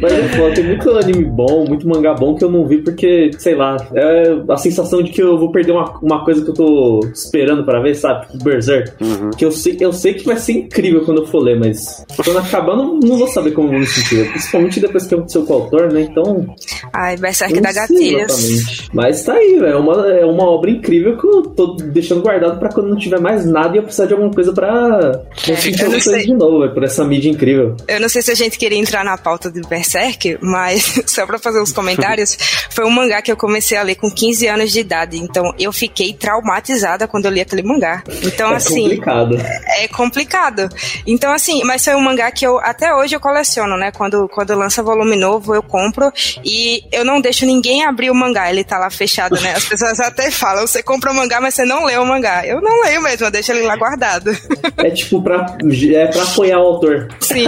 [0.00, 3.30] Mas é foda, tem muito anime bom, muito mangá bom que eu não vi porque,
[3.38, 6.54] sei lá, é a sensação de que eu vou perder uma, uma coisa que eu
[6.54, 8.26] tô esperando pra ver, sabe?
[8.26, 8.92] Tipo Berserk.
[9.02, 9.30] Uhum.
[9.30, 12.38] Que eu sei, eu sei que vai ser incrível quando eu for ler, mas quando
[12.38, 14.30] acabar, eu não, não vou saber como eu vou me sentir.
[14.30, 16.02] Principalmente depois que aconteceu com o autor, né?
[16.02, 16.54] Então.
[16.92, 18.88] Ai, Berserk da gatilhas.
[18.92, 19.72] Mas tá aí, velho.
[19.72, 23.20] É uma, é uma obra incrível que eu tô deixando guardado pra quando não tiver
[23.20, 25.22] mais nada e eu precisar de alguma coisa pra.
[25.48, 27.76] É, coisa de novo, véio, por essa mídia incrível.
[27.88, 31.38] Eu não sei se a gente queria entrar na pauta do Berserk, mas só pra
[31.38, 32.36] fazer os comentários,
[32.70, 35.16] foi um mangá que eu comecei a ler com 15 anos de idade.
[35.16, 38.02] Então eu fiquei traumatizada quando eu li aquele mangá.
[38.22, 38.82] Então, é assim.
[38.82, 39.36] Complicado.
[39.78, 40.68] É complicado.
[41.06, 43.90] Então, assim, mas foi um mangá que eu até hoje eu coleciono, né?
[43.90, 46.12] Quando, quando lança volume novo, eu compro
[46.44, 48.50] e eu não deixo ninguém abrir o mangá.
[48.50, 49.54] Ele tá lá fechado, né?
[49.54, 52.46] As pessoas até falam: você compra o mangá, mas você não lê o mangá.
[52.46, 54.30] Eu não leio mesmo, eu deixo ele lá guardado.
[54.76, 55.46] É tipo pra,
[55.94, 57.08] é pra apoiar o autor.
[57.20, 57.46] Sim.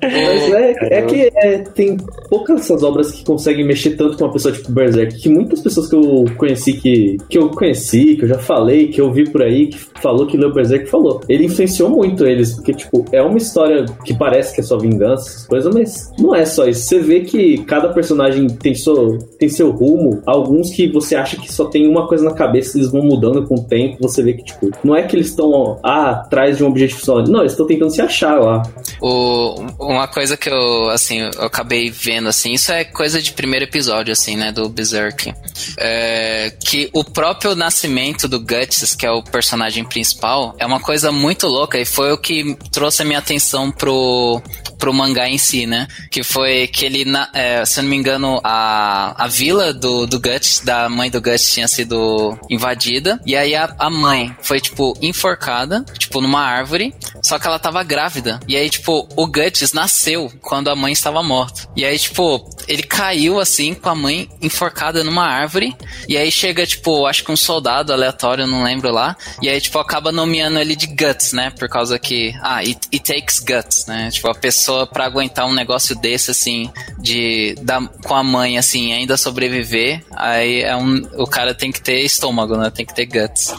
[0.00, 1.96] mas é, é que é, tem
[2.28, 5.88] poucas essas obras que conseguem mexer tanto com uma pessoa tipo Berserk, que muitas pessoas
[5.88, 9.42] que eu conheci, que, que eu conheci, que eu já falei, que eu vi por
[9.42, 11.20] aí, que falou que leu Berserk, falou.
[11.28, 15.28] Ele influenciou muito eles, porque, tipo, é uma história que parece que é só vingança,
[15.28, 16.86] essas coisas, mas não é só isso.
[16.86, 21.52] Você vê que cada personagem tem seu, tem seu rumo, alguns que você acha que
[21.52, 24.44] só tem uma coisa na cabeça, eles vão mudando com o tempo, você vê que,
[24.44, 27.66] tipo, não é que eles estão ah, atrás de um objetivo só, não, eles estão
[27.66, 28.62] tentando se achar lá.
[29.00, 33.64] O, uma coisa que eu, assim, eu acabei vendo, assim, isso é coisa de primeiro
[33.64, 35.32] episódio, assim, né, do Berserk.
[35.78, 41.12] É, que o próprio nascimento do Guts, que é o personagem principal, é uma coisa
[41.12, 44.42] muito louca e foi o que trouxe a minha atenção pro,
[44.78, 45.86] pro mangá em si, né?
[46.10, 50.18] Que foi que ele, é, se eu não me engano, a, a vila do, do
[50.18, 53.20] Guts, da mãe do Guts, tinha sido invadida.
[53.26, 56.94] E aí a, a mãe foi, tipo, enforcada, tipo, numa árvore.
[57.22, 58.40] Só que ela tava grávida.
[58.48, 61.68] E aí, tipo, o Guts nasceu quando a mãe estava morta.
[61.76, 65.76] E aí, tipo, ele caiu assim com a mãe enforcada numa árvore.
[66.08, 69.16] E aí chega, tipo, acho que um soldado aleatório, não lembro lá.
[69.42, 71.50] E aí, tipo, acaba nomeando ele de Guts, né?
[71.50, 74.10] Por causa que, ah, it, it takes guts, né?
[74.10, 78.92] Tipo, a pessoa para aguentar um negócio desse, assim, de da, com a mãe, assim,
[78.92, 82.70] ainda sobreviver, aí é um, o cara tem que ter estômago, né?
[82.70, 83.54] Tem que ter guts.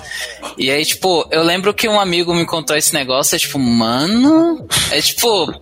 [0.57, 4.65] E aí, tipo, eu lembro que um amigo me contou esse negócio, é tipo, mano.
[4.91, 5.53] É tipo,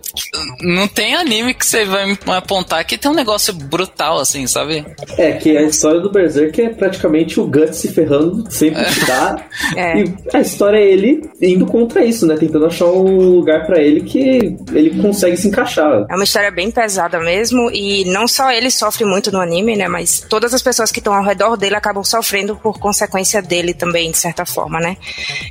[0.60, 4.84] não tem anime que você vai me apontar que tem um negócio brutal, assim, sabe?
[5.18, 9.36] É, que a história do Berserk é praticamente o Guts se ferrando, sempre te dá.
[9.76, 10.00] É.
[10.02, 12.36] E a história é ele indo contra isso, né?
[12.36, 16.06] Tentando achar um lugar pra ele que ele consegue se encaixar.
[16.10, 19.86] É uma história bem pesada mesmo, e não só ele sofre muito no anime, né?
[19.86, 24.10] Mas todas as pessoas que estão ao redor dele acabam sofrendo por consequência dele também,
[24.10, 24.96] de certa forma, né?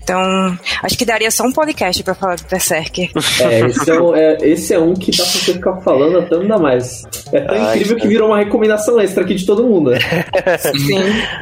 [0.01, 0.19] Então,
[0.83, 3.11] acho que daria só um podcast pra falar do Berserk.
[3.41, 6.37] É, esse é, um, é- esse é um que dá pra você ficar falando até
[6.37, 7.03] não dá mais.
[7.33, 9.99] É tão Ai, incrível que virou uma recomendação extra aqui de todo mundo, né?
[10.59, 10.99] Sim.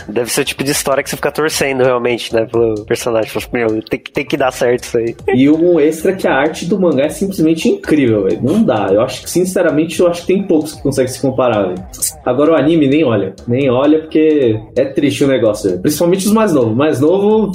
[0.07, 2.45] Deve ser o tipo de história que você fica torcendo realmente, né?
[2.45, 3.29] Pelo personagem.
[3.29, 5.15] Fala, Meu, tem que, tem que dar certo isso aí.
[5.33, 8.39] E um extra que a arte do mangá é simplesmente incrível, velho.
[8.41, 8.87] Não dá.
[8.91, 11.83] Eu acho que, sinceramente, eu acho que tem poucos que conseguem se comparar, velho.
[12.25, 13.33] Agora o anime nem olha.
[13.47, 15.81] Nem olha porque é triste o negócio, velho.
[15.81, 16.75] Principalmente os mais novos.
[16.75, 17.51] Mais novo.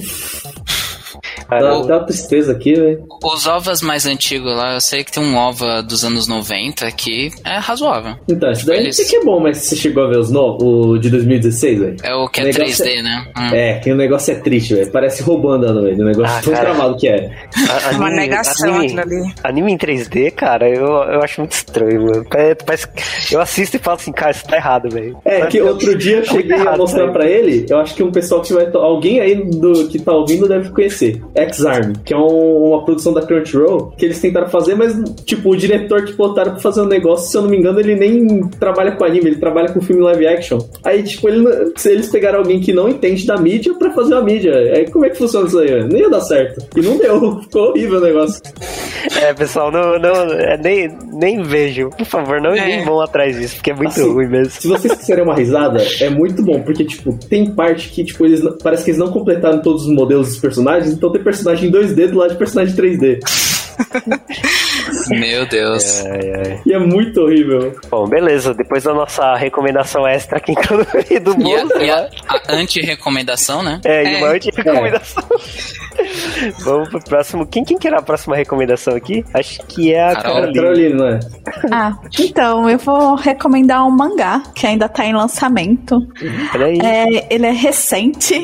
[1.61, 3.05] Dá, dá tristeza aqui, velho.
[3.23, 7.31] Os ovas mais antigos lá, eu sei que tem um ova dos anos 90 que
[7.45, 8.17] é razoável.
[8.29, 10.63] Então, esse daí Eles- sei que é bom, mas você chegou a ver os novos,
[10.63, 11.97] o de 2016, velho?
[12.03, 13.27] É o que é O negócio 3D, né?
[13.37, 13.55] Hum.
[13.55, 14.91] É, que o negócio é triste, velho.
[14.91, 16.01] Parece roubando andando, velho.
[16.03, 16.65] O negócio Ah, tão cara.
[16.67, 17.31] travado que é.
[17.57, 19.35] a- Uma anime- negação anime, ali.
[19.45, 22.27] anime em 3D, cara, eu, eu acho muito estranho, mano.
[22.35, 22.87] É, parece-
[23.31, 25.17] eu assisto e falo assim, cara, isso tá errado, velho.
[25.25, 27.13] É, que outro dia eu Tá cheguei a errado, mostrar velho.
[27.13, 28.71] pra ele, eu acho que um pessoal que vai.
[28.71, 31.23] to- Alguém aí do, que tá ouvindo deve conhecer.
[31.43, 35.57] X-Arm, que é um- uma produção da Crunchyroll, que eles tentaram fazer, mas, tipo, o
[35.57, 38.93] diretor que botaram pra fazer um negócio, se eu não me engano, ele nem trabalha
[38.93, 40.59] com anime, ele trabalha com filme live action.
[40.85, 41.45] Aí, tipo, ele,
[41.87, 44.53] eles pegaram alguém que não entende da mídia pra fazer uma mídia.
[44.75, 45.85] Aí como é que funciona isso aí?
[45.85, 46.65] Nem ia dar certo.
[46.77, 48.41] E não deu, ficou horrível o negócio.
[49.21, 51.91] É, pessoal, não, não, é, nem, nem vejo.
[51.91, 52.65] Por favor, não, É.
[52.67, 54.51] nem vão atrás disso, porque é muito Assim, ruim mesmo.
[54.53, 58.41] Se vocês quiserem uma risada, é muito bom, porque, tipo, tem parte que, tipo, eles
[58.63, 62.09] parece que eles não completaram todos os modelos dos personagens, então tem personagem em 2D
[62.11, 63.19] do lado de personagem 3D.
[65.09, 66.05] Meu Deus.
[66.05, 66.61] Ai, ai.
[66.65, 67.75] E é muito horrível.
[67.91, 68.55] Bom, beleza.
[68.55, 71.21] Depois da nossa recomendação extra aqui do E a,
[71.65, 71.83] bolo.
[71.83, 72.09] e a-
[72.49, 73.81] a anti-recomendação, né?
[73.85, 74.19] É, e É.
[74.19, 75.23] uma anti-recomendação.
[76.65, 77.47] Vamos pro próximo.
[77.47, 79.25] Quem, quem que era a próxima recomendação aqui?
[79.35, 80.35] Acho que é a Carol.
[80.53, 80.63] Carolina.
[80.63, 81.21] Carolina, não é?
[81.71, 86.01] Ah, então eu vou recomendar um mangá que ainda tá em lançamento.
[86.53, 86.79] Peraí.
[86.81, 88.35] É, ele é recente.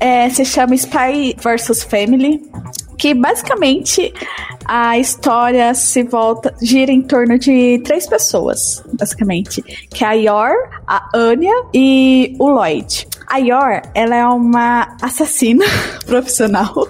[0.00, 2.42] É, se chama Spy vs Family.
[2.98, 4.12] Que basicamente
[4.64, 9.60] a história se volta, gira em torno de três pessoas, basicamente.
[9.90, 10.54] Que é a Yor,
[10.86, 13.08] a Anya e o Lloyd.
[13.28, 15.64] A Yor, ela é uma assassina
[16.06, 16.86] profissional.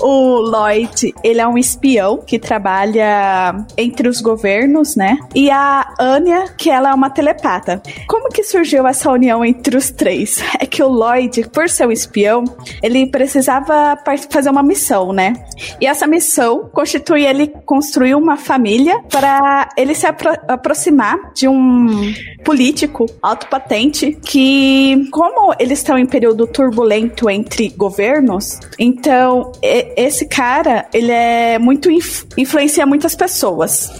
[0.00, 5.16] O Lloyd, ele é um espião que trabalha entre os governos, né?
[5.34, 7.82] E a Anya, que ela é uma telepata.
[8.08, 10.42] Como que surgiu essa união entre os três?
[10.58, 12.42] É que o Lloyd, por ser um espião,
[12.82, 13.96] ele precisava
[14.30, 15.34] fazer uma missão, né?
[15.80, 22.12] E essa missão constitui ele construir uma família para ele se apro- aproximar de um
[22.42, 29.52] político alto patente que, como eles estão em período turbulento entre governos, então
[29.96, 33.90] esse cara ele é muito inf- influencia muitas pessoas.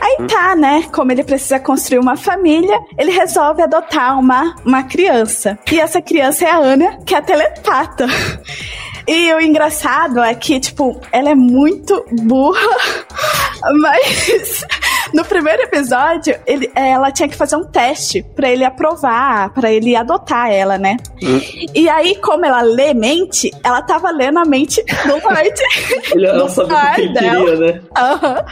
[0.00, 0.84] Aí tá, né?
[0.92, 5.58] Como ele precisa construir uma família, ele resolve adotar uma, uma criança.
[5.70, 8.06] E essa criança é a Ana, que é a telepata.
[9.04, 12.76] E o engraçado é que, tipo, ela é muito burra,
[13.80, 14.64] mas
[15.12, 19.94] no primeiro episódio, ele, ela tinha que fazer um teste pra ele aprovar, pra ele
[19.94, 20.96] adotar ela, né?
[21.74, 25.52] E aí, como ela lê mente, ela tava lendo a mente do Lloyd.
[26.12, 27.80] Ele, ela sabia o que ele queria, né?
[27.96, 28.44] Aham.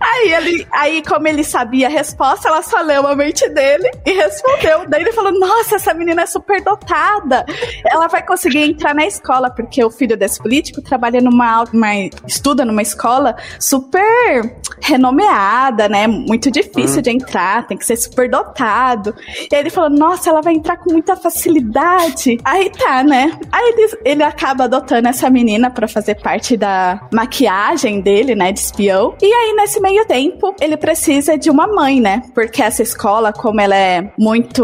[0.00, 4.12] Aí ele, aí como ele sabia a resposta, ela só leu a mente dele e
[4.12, 4.88] respondeu.
[4.88, 7.44] Daí ele falou: "Nossa, essa menina é super dotada.
[7.84, 11.94] Ela vai conseguir entrar na escola porque o filho desse político trabalha numa, uma
[12.26, 16.06] estuda numa escola super renomeada, né?
[16.06, 19.14] Muito difícil de entrar, tem que ser super dotado".
[19.50, 22.38] E aí ele falou: "Nossa, ela vai entrar com muita facilidade".
[22.44, 23.32] Aí tá, né?
[23.50, 28.60] Aí ele, ele acaba adotando essa menina pra fazer parte da maquiagem dele, né, de
[28.60, 29.14] espião.
[29.20, 32.22] E aí nesse meio tempo, ele precisa de uma mãe, né?
[32.34, 34.62] Porque essa escola, como ela é muito,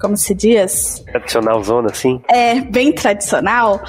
[0.00, 2.20] como se diz, Tradicional zona, assim.
[2.28, 3.80] é bem tradicional,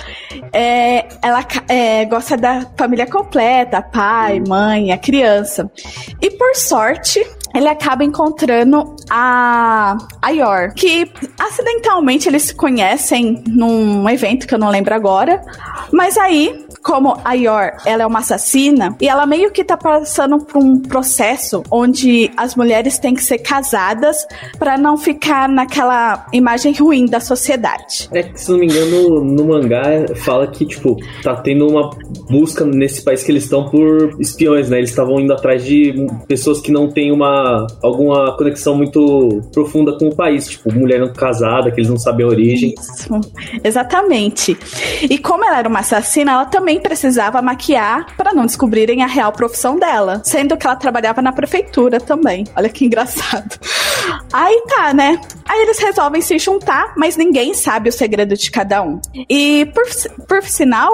[0.54, 5.70] é, ela é, gosta da família completa, pai, mãe, criança.
[6.22, 14.08] E por sorte, ele acaba encontrando a, a Yor, que acidentalmente eles se conhecem num
[14.10, 15.42] evento que eu não lembro agora.
[15.92, 20.39] Mas aí, como a Yor, ela é uma assassina, e ela meio que tá passando
[20.39, 24.26] por um processo onde as mulheres têm que ser casadas
[24.58, 28.08] para não ficar naquela imagem ruim da sociedade.
[28.13, 29.84] É que, se não me engano, no mangá
[30.15, 31.89] fala que, tipo, tá tendo uma
[32.30, 34.78] busca nesse país que eles estão por espiões, né?
[34.78, 35.93] Eles estavam indo atrás de
[36.26, 41.12] pessoas que não têm uma alguma conexão muito profunda com o país, tipo, mulher não
[41.12, 42.73] casada, que eles não sabem a origem.
[42.80, 43.19] Isso,
[43.62, 44.58] exatamente.
[45.02, 49.32] E como ela era uma assassina, ela também precisava maquiar para não descobrirem a real
[49.32, 52.46] profissão dela, sendo que ela trabalhava na prefeitura também.
[52.56, 53.58] Olha que engraçado.
[54.32, 55.20] Aí tá, né?
[55.48, 59.00] Aí eles resolvem se juntar, mas ninguém sabe o segredo de cada um.
[59.30, 59.84] E por,
[60.28, 60.94] por sinal,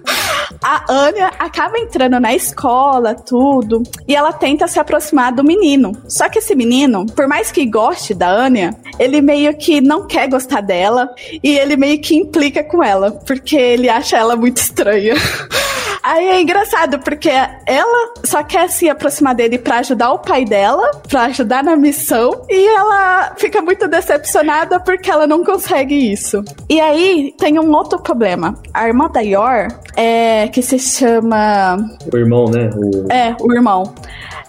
[0.62, 5.92] a Anya acaba entrando na escola, tudo, e ela tenta se aproximar do menino.
[6.08, 10.28] Só que esse menino, por mais que goste da Anya, ele meio que não quer
[10.28, 11.08] gostar dela
[11.42, 15.14] e ele meio que implica com ela, porque ele acha ela muito estranha.
[16.04, 20.90] Aí é engraçado, porque ela só quer se aproximar dele para ajudar o pai dela,
[21.08, 26.44] para ajudar na missão, e ela fica muito decepcionada porque ela não consegue isso.
[26.68, 28.54] E aí tem um outro problema.
[28.74, 31.78] A irmã da Yor, é, que se chama.
[32.12, 32.68] O irmão, né?
[32.76, 33.10] O...
[33.10, 33.94] É, o irmão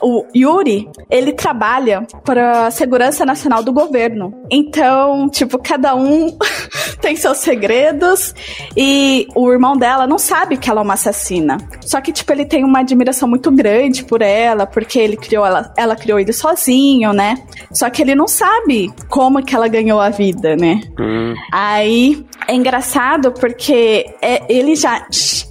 [0.01, 4.33] o Yuri, ele trabalha para a segurança nacional do governo.
[4.51, 6.37] Então, tipo, cada um
[7.01, 8.33] tem seus segredos
[8.77, 11.44] e o irmão dela não sabe que ela é uma assassina.
[11.81, 15.73] Só que, tipo, ele tem uma admiração muito grande por ela, porque ele criou ela,
[15.77, 17.36] ela criou ele sozinho, né?
[17.71, 20.81] Só que ele não sabe como que ela ganhou a vida, né?
[20.99, 21.34] Hum.
[21.51, 25.05] Aí é engraçado porque é, ele já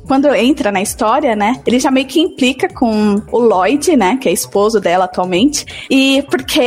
[0.07, 4.28] quando entra na história, né, ele já meio que implica com o Lloyd, né, que
[4.28, 6.61] é esposo dela atualmente, e porque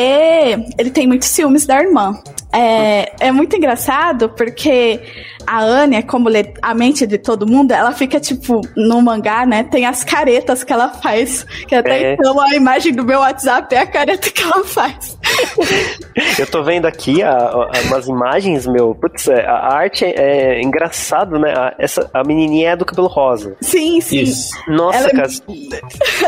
[0.77, 2.19] ele tem muitos ciúmes da irmã.
[2.51, 4.99] É, é muito engraçado porque
[5.47, 9.63] a Anya, como lê a mente de todo mundo, ela fica, tipo, no mangá, né?
[9.63, 11.45] Tem as caretas que ela faz.
[11.67, 12.13] Que até é.
[12.13, 15.17] então a imagem do meu WhatsApp é a careta que ela faz.
[16.37, 18.93] Eu tô vendo aqui a, a, umas imagens, meu.
[18.93, 21.53] Putz, é, a arte é, é engraçado, né?
[21.55, 23.55] A, essa, a menininha é do cabelo rosa.
[23.61, 24.21] Sim, sim.
[24.21, 24.49] Isso.
[24.67, 25.27] Nossa, ela, é cara.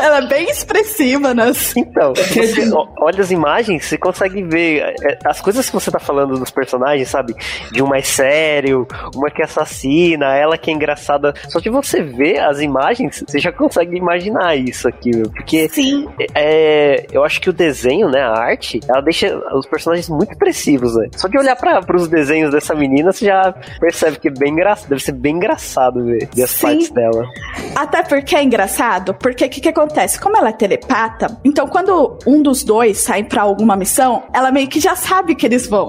[0.00, 1.52] Ela é bem expressiva, né?
[1.76, 6.50] Então, você olha as imagens, você consegue ver as coisas que você tá falando dos
[6.50, 7.34] personagens, sabe?
[7.72, 11.34] De um mais sério, uma que assassina, ela que é engraçada.
[11.48, 15.30] Só que você vê as imagens, você já consegue imaginar isso aqui, meu.
[15.30, 16.08] Porque Sim.
[16.34, 20.94] É, eu acho que o desenho, né, a arte, ela deixa os personagens muito expressivos,
[20.96, 21.08] né?
[21.16, 24.88] Só de olhar para os desenhos dessa menina, você já percebe que é bem engraçado,
[24.88, 26.60] deve ser bem engraçado ver, ver as Sim.
[26.62, 27.26] partes dela.
[27.74, 30.20] Até porque é engraçado, porque o que, que acontece?
[30.20, 34.68] Como ela é telepata, então quando um dos dois sai para alguma missão, ela meio
[34.68, 35.88] que já sabe que eles vão.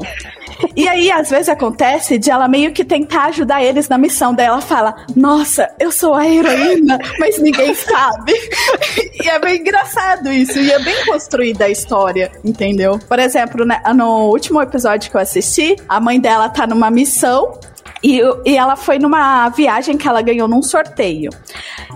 [0.75, 4.33] E aí, às vezes, acontece de ela meio que tentar ajudar eles na missão.
[4.33, 8.33] Daí ela fala: Nossa, eu sou a heroína, mas ninguém sabe.
[9.23, 10.59] e é bem engraçado isso.
[10.59, 12.99] E é bem construída a história, entendeu?
[13.07, 17.59] Por exemplo, né, no último episódio que eu assisti, a mãe dela tá numa missão
[18.03, 21.29] e, e ela foi numa viagem que ela ganhou num sorteio.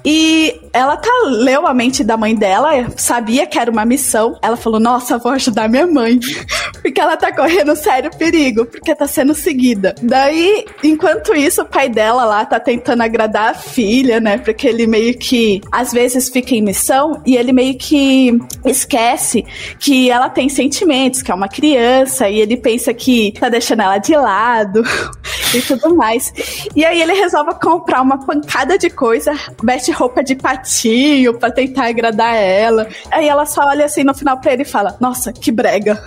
[0.03, 4.37] E ela tá, leu a mente da mãe dela, sabia que era uma missão.
[4.41, 6.19] Ela falou: Nossa, vou ajudar minha mãe.
[6.85, 9.95] porque ela tá correndo sério perigo, porque tá sendo seguida.
[10.03, 14.37] Daí, enquanto isso, o pai dela lá tá tentando agradar a filha, né?
[14.37, 19.43] Porque ele meio que às vezes fica em missão e ele meio que esquece
[19.79, 23.97] que ela tem sentimentos, que é uma criança, e ele pensa que tá deixando ela
[23.97, 24.83] de lado
[25.55, 26.33] e tudo mais.
[26.75, 31.87] E aí ele resolve comprar uma pancada de coisa, veste roupa de patinho para tentar
[31.87, 32.87] agradar ela.
[33.11, 36.01] Aí ela só olha assim no final pra ele e fala: Nossa, que brega.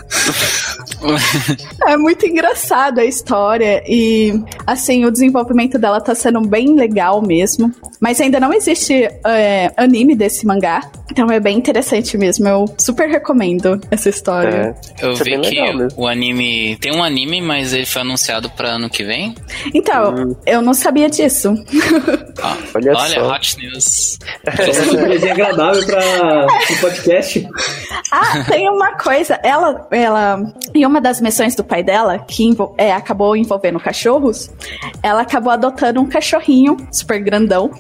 [1.87, 7.73] é muito engraçado a história e assim, o desenvolvimento dela tá sendo bem legal mesmo.
[8.01, 10.89] Mas ainda não existe é, anime desse mangá.
[11.11, 12.47] Então é bem interessante mesmo.
[12.47, 14.77] Eu super recomendo essa história.
[15.01, 15.59] É, eu vi que
[15.97, 16.77] o anime.
[16.77, 19.35] Tem um anime, mas ele foi anunciado para ano que vem.
[19.79, 20.37] Então, hum.
[20.45, 21.55] eu não sabia disso.
[22.41, 23.33] Ah, olha, olha só.
[23.33, 24.19] Hot News.
[24.89, 27.49] Surpresa agradável para o podcast.
[28.13, 29.41] Ah, tem uma coisa.
[29.43, 34.53] Ela, ela, em uma das missões do pai dela, que é, acabou envolvendo cachorros,
[35.03, 37.73] ela acabou adotando um cachorrinho super grandão.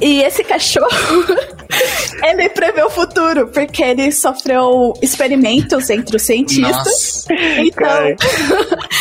[0.00, 0.88] E esse cachorro,
[2.22, 7.26] ele prevê o futuro, porque ele sofreu experimentos entre os cientistas.
[7.28, 7.34] Nossa.
[7.58, 8.14] Então,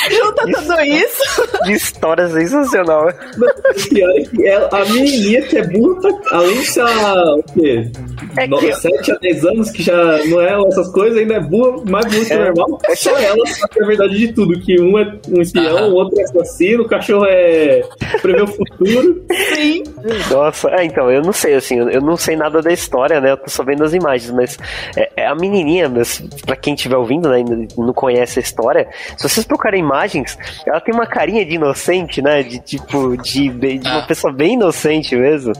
[0.10, 1.73] junta tudo isso.
[2.03, 3.09] História sensacional.
[3.09, 7.89] É a menininha que é burra, além de ser a, o quê?
[8.35, 11.81] É que- 7 a 10 anos, que já não é essas coisas, ainda é burra,
[11.89, 12.37] mais burra que É.
[12.51, 12.79] normal.
[12.89, 16.19] É só ela sabe a verdade de tudo: que um é um espião, o outro
[16.19, 17.83] é assassino, o cachorro é
[18.21, 19.23] prever o futuro.
[19.55, 19.83] Sim.
[20.29, 23.31] Nossa, é, então, eu não sei, assim, eu, eu não sei nada da história, né?
[23.31, 24.57] Eu tô só vendo as imagens, mas
[24.97, 28.89] é, é a menininha, mas pra quem estiver ouvindo, né, e não conhece a história,
[29.17, 30.37] se vocês procurarem imagens,
[30.67, 32.43] ela tem uma carinha de inocente, né?
[32.43, 34.01] De tipo, de, de uma Ah.
[34.03, 35.53] pessoa bem inocente mesmo.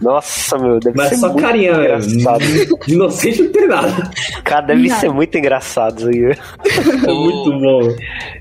[0.00, 2.02] Nossa, meu, deve Mas ser só muito carinha, velho.
[2.04, 2.42] engraçado.
[2.86, 4.10] De inocente não tem nada.
[4.44, 5.00] Cara, deve Nada.
[5.00, 6.38] ser muito engraçado isso aí.
[7.02, 7.80] É muito bom.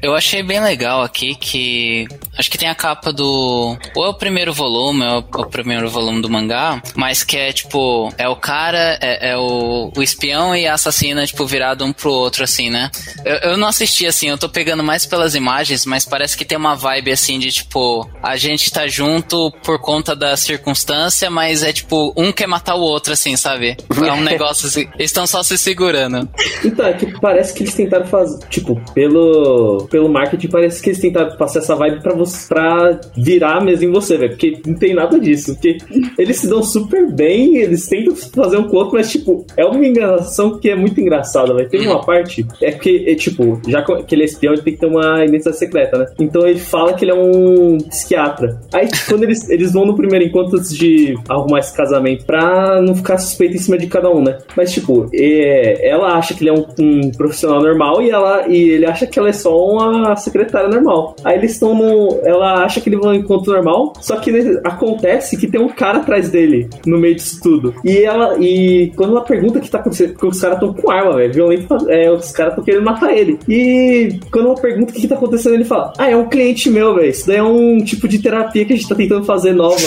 [0.02, 2.08] Eu achei bem legal aqui que.
[2.38, 3.78] Acho que tem a capa do.
[3.96, 7.52] Ou é o primeiro volume, ou é o primeiro volume do mangá, mas que é
[7.52, 8.12] tipo.
[8.18, 12.12] É o cara, é, é o, o espião e a assassina, tipo, virado um pro
[12.12, 12.90] outro, assim, né?
[13.26, 16.58] Eu, eu não assisti assim, eu tô pegando mais pelas imagens, mas parece que tem
[16.58, 18.08] uma vibe assim de tipo.
[18.22, 22.14] A gente tá junto por conta da circunstância, mas é tipo.
[22.16, 23.78] Um quer matar o outro, assim, sabe?
[23.90, 24.88] É um negócio assim.
[24.96, 26.28] Eles estão só se segurando.
[26.64, 31.00] Então, é que parece que eles tentaram fazer, tipo, pelo, pelo marketing, parece que eles
[31.00, 34.32] tentaram passar essa vibe pra, você, pra virar mesmo em você, velho.
[34.32, 35.54] Porque não tem nada disso.
[35.54, 35.78] Porque
[36.18, 39.66] eles se dão super bem, eles tentam fazer um com o outro, mas, tipo, é
[39.66, 41.70] uma enganação que é muito engraçada, velho.
[41.70, 44.80] Tem uma parte, é que, é, tipo, já que ele é espião, ele tem que
[44.80, 46.06] ter uma identidade secreta, né?
[46.20, 48.60] Então ele fala que ele é um psiquiatra.
[48.74, 52.96] Aí, quando eles, eles vão no primeiro encontro antes de arrumar esse casamento, pra não
[52.96, 54.38] ficar suspeito em cima de cada um, né?
[54.56, 58.70] Mas, tipo, é, ela acha que ele é um, um profissional normal e, ela, e
[58.70, 61.16] ele acha que ela é só uma secretária normal.
[61.24, 62.20] Aí eles estão no.
[62.24, 65.70] Ela acha que ele vai no encontro normal, só que né, acontece que tem um
[65.70, 67.74] cara atrás dele no meio disso tudo.
[67.84, 68.38] E ela.
[68.40, 71.34] E quando ela pergunta o que tá acontecendo, porque os caras estão com arma, velho,
[71.34, 73.38] violento, é, os caras estão querendo matar ele.
[73.48, 76.70] E quando ela pergunta o que, que tá acontecendo, ele fala: Ah, é um cliente
[76.70, 77.01] meu, velho.
[77.08, 79.82] Isso daí é um tipo de terapia que a gente tá tentando fazer nova.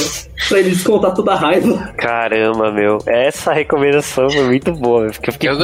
[0.48, 1.92] pra ele descontar toda a raiva.
[1.96, 2.98] Caramba, meu.
[3.06, 5.56] Essa recomendação foi muito boa, porque eu fiquei Eu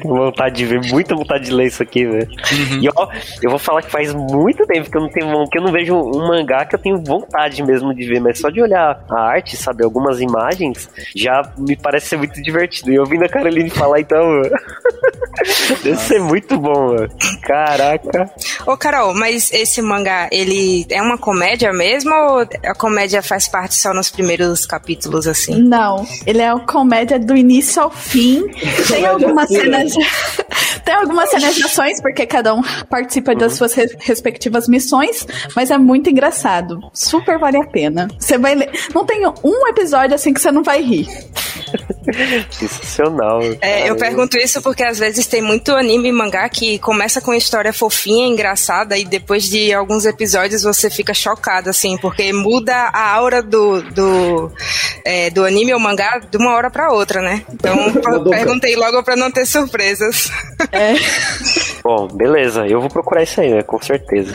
[0.00, 2.28] com muita vontade de ver, muita vontade de ler isso aqui, velho.
[2.28, 2.82] Uhum.
[2.82, 3.08] E ó,
[3.42, 5.94] eu vou falar que faz muito tempo que eu não tenho, que eu não vejo
[5.94, 9.56] um mangá que eu tenho vontade mesmo de ver, mas só de olhar a arte,
[9.56, 12.92] sabe, algumas imagens, já me parece ser muito divertido.
[12.92, 14.42] E ouvindo a Caroline falar, então,
[15.82, 17.08] deve ser muito bom, mano.
[17.42, 18.30] Caraca.
[18.66, 23.74] Ô, Carol, mas esse mangá, ele é uma comédia mesmo ou a comédia faz parte
[23.74, 25.60] só nos primeiros capítulos, assim?
[25.62, 28.42] Não, ele é uma comédia do início ao fim.
[28.88, 29.92] Tem algumas cenas.
[30.84, 35.26] Tem algumas cenas de ações, porque cada um participa das suas re- respectivas missões,
[35.56, 36.78] mas é muito engraçado.
[36.92, 38.08] Super vale a pena.
[38.18, 38.70] Você vai ler.
[38.94, 41.08] Não tem um episódio assim que você não vai rir.
[42.50, 43.40] Sensacional.
[43.60, 47.30] É, eu pergunto isso porque às vezes tem muito anime e mangá que começa com
[47.30, 52.74] uma história fofinha, engraçada, e depois de alguns episódios você fica chocado, assim, porque muda
[52.74, 54.52] a aura do, do,
[55.04, 57.44] é, do anime ou mangá de uma hora pra outra, né?
[57.52, 57.74] Então
[58.12, 60.30] eu perguntei logo pra não ter surpresas.
[60.72, 60.94] É.
[61.82, 63.62] Bom, beleza, eu vou procurar isso aí, né?
[63.62, 64.34] Com certeza.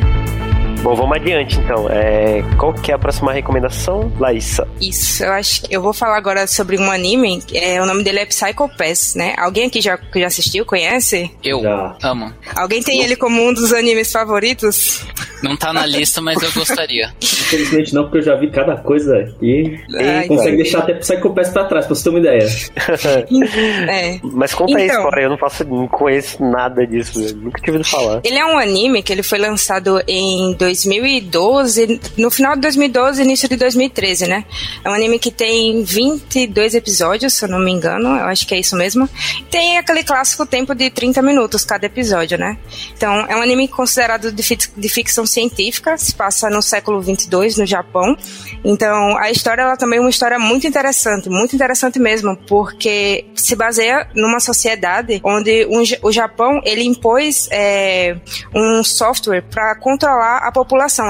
[0.83, 1.87] Bom, vamos adiante então.
[1.89, 4.67] É, qual que é a próxima recomendação, Laísa?
[4.81, 8.19] Isso, eu acho que eu vou falar agora sobre um anime, é, o nome dele
[8.19, 9.35] é Psycho Pass, né?
[9.37, 11.29] Alguém aqui já, que já assistiu, conhece?
[11.43, 11.95] Eu Já.
[12.01, 12.33] amo.
[12.55, 15.05] Alguém tem ele como um dos animes favoritos?
[15.43, 17.13] Não tá na lista, mas eu gostaria.
[17.21, 19.79] Infelizmente não, porque eu já vi cada coisa aqui.
[19.99, 22.47] Ai, Consegue deixar até Psychopass pra trás, pra você ter uma ideia.
[23.91, 24.19] É.
[24.23, 24.97] Mas conta aí a Então.
[24.97, 28.21] história, eu não faço, não conheço nada disso, eu nunca tinha ouvido falar.
[28.23, 33.49] Ele é um anime que ele foi lançado em 2012, no final de 2012, início
[33.49, 34.45] de 2013, né?
[34.83, 38.55] É um anime que tem 22 episódios, se eu não me engano, eu acho que
[38.55, 39.09] é isso mesmo.
[39.49, 42.57] Tem aquele clássico tempo de 30 minutos cada episódio, né?
[42.95, 44.43] Então, é um anime considerado de,
[44.77, 48.15] de ficção científica, se passa no século 22 no Japão.
[48.63, 53.55] Então, a história ela também é uma história muito interessante, muito interessante mesmo, porque se
[53.55, 58.15] baseia numa sociedade onde um o Japão ele impôs é,
[58.53, 60.60] um software para controlar a população,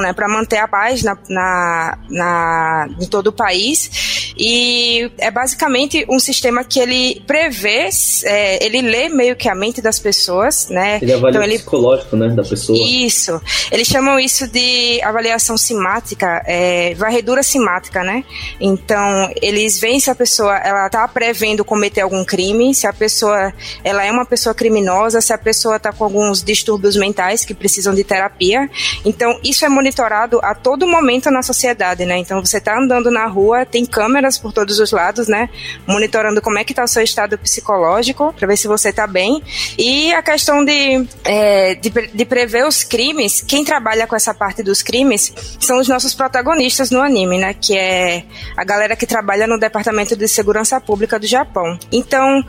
[0.02, 4.34] né, para manter a paz na, na, na em todo o país.
[4.38, 7.89] E é basicamente um sistema que ele prevê,
[8.24, 10.99] é, ele lê meio que a mente das pessoas, né?
[11.02, 12.78] Ele avalia então ele psicológico, né, da pessoa.
[12.80, 13.41] isso.
[13.72, 18.24] Eles chamam isso de avaliação simática, é, varredura simática, né?
[18.60, 23.54] Então, eles veem se a pessoa ela tá prevendo cometer algum crime, se a pessoa
[23.84, 27.93] ela é uma pessoa criminosa, se a pessoa está com alguns distúrbios mentais que precisam
[27.93, 28.70] de terapia.
[29.06, 32.18] Então, isso é monitorado a todo momento na sociedade, né?
[32.18, 35.50] Então, você está andando na rua, tem câmeras por todos os lados, né?
[35.88, 39.42] Monitorando como é que está o seu estado psicológico, para ver se você está bem.
[39.78, 44.62] E a questão de, é, de, de prever os crimes, quem trabalha com essa parte
[44.64, 47.54] dos crimes são os nossos protagonistas no anime, né?
[47.54, 48.24] Que é
[48.56, 51.78] a galera que trabalha no Departamento de Segurança Pública do Japão.
[51.92, 52.44] Então,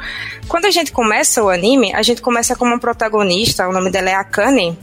[0.49, 4.11] quando a gente começa o anime, a gente começa com uma protagonista, o nome dela
[4.11, 4.79] é Akane,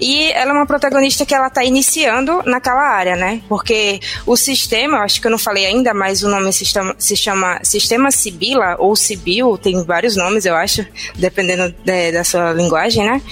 [0.00, 3.40] e ela é uma protagonista que ela tá iniciando naquela área, né?
[3.48, 7.16] Porque o sistema, acho que eu não falei ainda, mas o nome se chama, se
[7.16, 10.86] chama Sistema Sibila ou Sibil, tem vários nomes, eu acho,
[11.16, 13.22] dependendo de, da sua linguagem, né?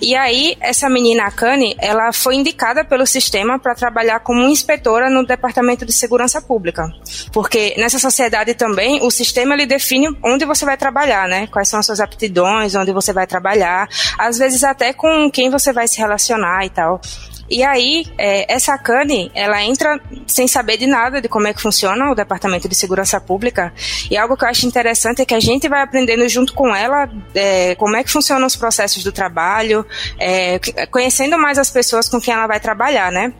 [0.00, 5.24] E aí, essa menina Akane, ela foi indicada pelo sistema para trabalhar como inspetora no
[5.24, 6.86] Departamento de Segurança Pública.
[7.32, 11.46] Porque nessa sociedade também, o sistema ele define onde você vai trabalhar, né?
[11.46, 13.88] Quais são as suas aptidões, onde você vai trabalhar,
[14.18, 17.00] às vezes até com quem você vai se relacionar e tal.
[17.48, 21.62] E aí, é, essa Cane, ela entra sem saber de nada de como é que
[21.62, 23.72] funciona o Departamento de Segurança Pública.
[24.10, 27.08] E algo que eu acho interessante é que a gente vai aprendendo junto com ela
[27.34, 29.86] é, como é que funcionam os processos do trabalho,
[30.18, 30.58] é,
[30.90, 33.32] conhecendo mais as pessoas com quem ela vai trabalhar, né?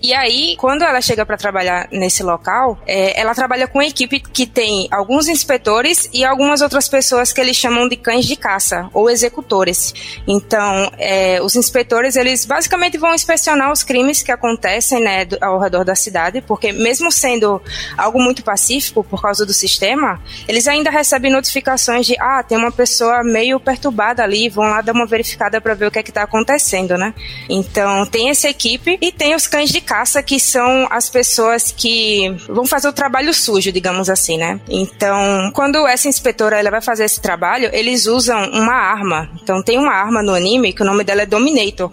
[0.00, 4.20] E aí, quando ela chega para trabalhar nesse local, é, ela trabalha com uma equipe
[4.20, 8.88] que tem alguns inspetores e algumas outras pessoas que eles chamam de cães de caça
[8.94, 9.92] ou executores.
[10.26, 15.84] Então, é, os inspetores, eles basicamente vão inspecionar os crimes que acontecem né, ao redor
[15.84, 17.60] da cidade, porque mesmo sendo
[17.96, 22.72] algo muito pacífico por causa do sistema, eles ainda recebem notificações de ah, tem uma
[22.72, 26.10] pessoa meio perturbada ali, vão lá dar uma verificada para ver o que é que
[26.10, 27.14] está acontecendo, né?
[27.48, 32.34] Então tem essa equipe e tem os cães de caça que são as pessoas que
[32.48, 34.60] vão fazer o trabalho sujo, digamos assim, né?
[34.68, 39.30] Então quando essa inspetora ela vai fazer esse trabalho, eles usam uma arma.
[39.42, 41.90] Então tem uma arma no anime que o nome dela é Dominator.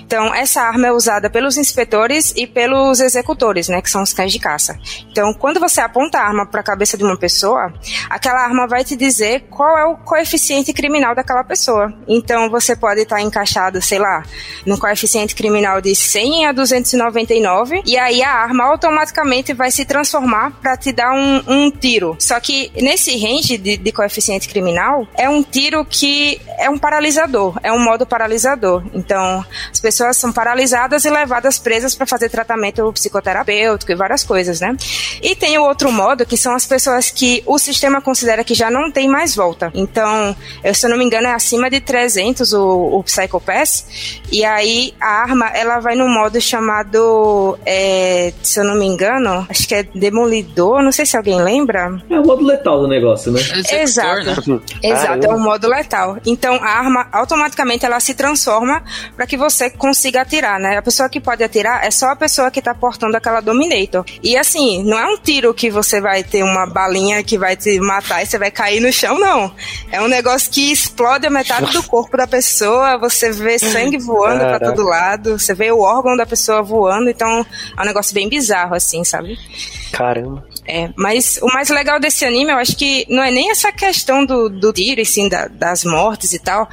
[0.00, 4.32] Então essa arma é usada pelos inspetores e pelos executores, né, que são os cães
[4.32, 4.78] de caça.
[5.10, 7.72] Então, quando você aponta a arma para a cabeça de uma pessoa,
[8.08, 11.92] aquela arma vai te dizer qual é o coeficiente criminal daquela pessoa.
[12.08, 14.22] Então, você pode estar encaixado, sei lá,
[14.64, 20.52] no coeficiente criminal de 100 a 299, e aí a arma automaticamente vai se transformar
[20.60, 22.16] para te dar um, um, tiro.
[22.18, 27.58] Só que nesse range de, de coeficiente criminal, é um tiro que é um paralisador,
[27.62, 28.84] é um modo paralisador.
[28.94, 34.60] Então, as pessoas são paralisadas e levadas presas para fazer tratamento psicoterapêutico e várias coisas,
[34.60, 34.76] né?
[35.22, 38.70] E tem o outro modo, que são as pessoas que o sistema considera que já
[38.70, 39.70] não tem mais volta.
[39.74, 43.86] Então, eu, se eu não me engano, é acima de 300 o, o Psycho Pass.
[44.30, 49.46] E aí, a arma, ela vai no modo chamado, é, se eu não me engano,
[49.48, 52.00] acho que é Demolidor, não sei se alguém lembra.
[52.08, 53.40] É o modo letal do negócio, né?
[53.70, 54.50] É Exato.
[54.50, 54.60] Né?
[54.82, 56.18] Exato, é o modo letal.
[56.26, 58.82] Então, a arma, automaticamente, ela se transforma
[59.16, 60.75] para que você consiga atirar, né?
[60.76, 64.04] A pessoa que pode atirar é só a pessoa que tá portando aquela Dominator.
[64.22, 67.78] E assim, não é um tiro que você vai ter uma balinha que vai te
[67.80, 69.52] matar e você vai cair no chão, não.
[69.90, 74.40] É um negócio que explode a metade do corpo da pessoa, você vê sangue voando
[74.40, 77.46] para todo lado, você vê o órgão da pessoa voando, então
[77.76, 79.38] é um negócio bem bizarro, assim, sabe?
[79.92, 80.44] Caramba.
[80.68, 84.24] É, mas o mais legal desse anime, eu acho que não é nem essa questão
[84.26, 86.68] do, do tiro, e sim, da, das mortes e tal,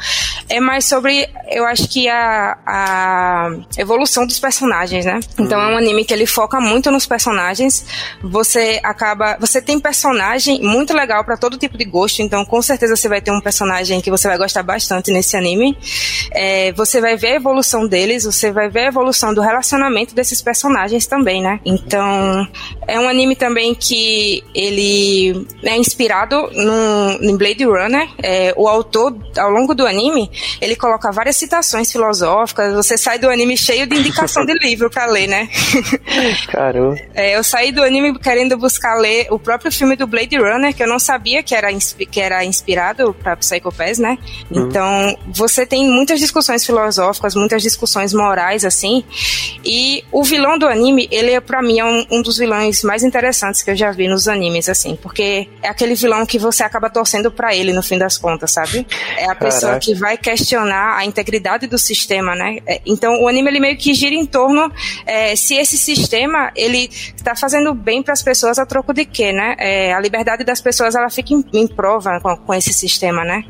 [0.50, 5.20] é mais sobre, eu acho que a, a evolução dos personagens, né?
[5.38, 7.86] Então é um anime que ele foca muito nos personagens,
[8.22, 12.96] você acaba, você tem personagem muito legal para todo tipo de gosto, então com certeza
[12.96, 15.78] você vai ter um personagem que você vai gostar bastante nesse anime,
[16.32, 20.41] é, você vai ver a evolução deles, você vai ver a evolução do relacionamento desses
[20.41, 21.60] personagens também, né?
[21.64, 22.48] Então,
[22.88, 26.50] é um anime também que ele é inspirado
[27.20, 28.08] no Blade Runner.
[28.24, 30.32] É, o autor, ao longo do anime,
[30.62, 32.74] ele coloca várias citações filosóficas.
[32.74, 35.50] Você sai do anime cheio de indicação de livro para ler, né?
[36.50, 36.98] Caramba.
[37.14, 40.82] É, eu saí do anime querendo buscar ler o próprio filme do Blade Runner, que
[40.82, 44.18] eu não sabia que era, que era inspirado para Psycho Pass, né?
[44.50, 44.68] Uhum.
[44.68, 49.04] Então, você tem muitas discussões filosóficas, muitas discussões morais, assim.
[49.66, 53.04] E o vilão do anime, ele, é para mim, é um, um dos vilões mais
[53.04, 56.90] interessantes que eu já vi nos animes, assim, porque é aquele vilão que você acaba
[56.90, 58.86] torcendo para ele no fim das contas, sabe?
[59.18, 59.80] É a pessoa Caraca.
[59.80, 62.60] que vai questionar a integridade do sistema, né?
[62.66, 64.72] É, então o anime ele meio que gira em torno
[65.06, 66.90] é, se esse sistema ele
[67.24, 69.56] está fazendo bem para as pessoas a troco de quê, né?
[69.58, 73.44] É, a liberdade das pessoas ela fica em, em prova com, com, esse sistema, né?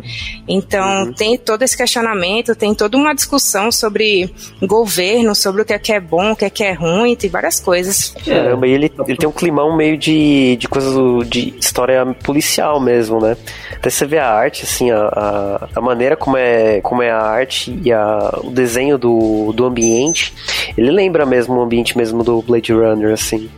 [0.48, 1.14] Então uhum.
[1.14, 5.92] tem todo esse questionamento, tem toda uma discussão sobre governo, sobre o que é, que
[5.92, 8.16] é bom, o que é, que é ruim, tem várias coisas.
[8.26, 10.92] Caramba, e ele, ele tem um climão meio de, de coisa
[11.26, 13.36] de história policial mesmo, né?
[13.72, 17.20] Até você vê a arte, assim, a, a, a maneira como é, como é a
[17.20, 20.34] arte e a, o desenho do, do ambiente,
[20.78, 23.50] ele lembra mesmo o ambiente mesmo do Blade Runner, assim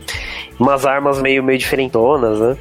[0.58, 2.56] umas armas meio, meio diferentonas, né?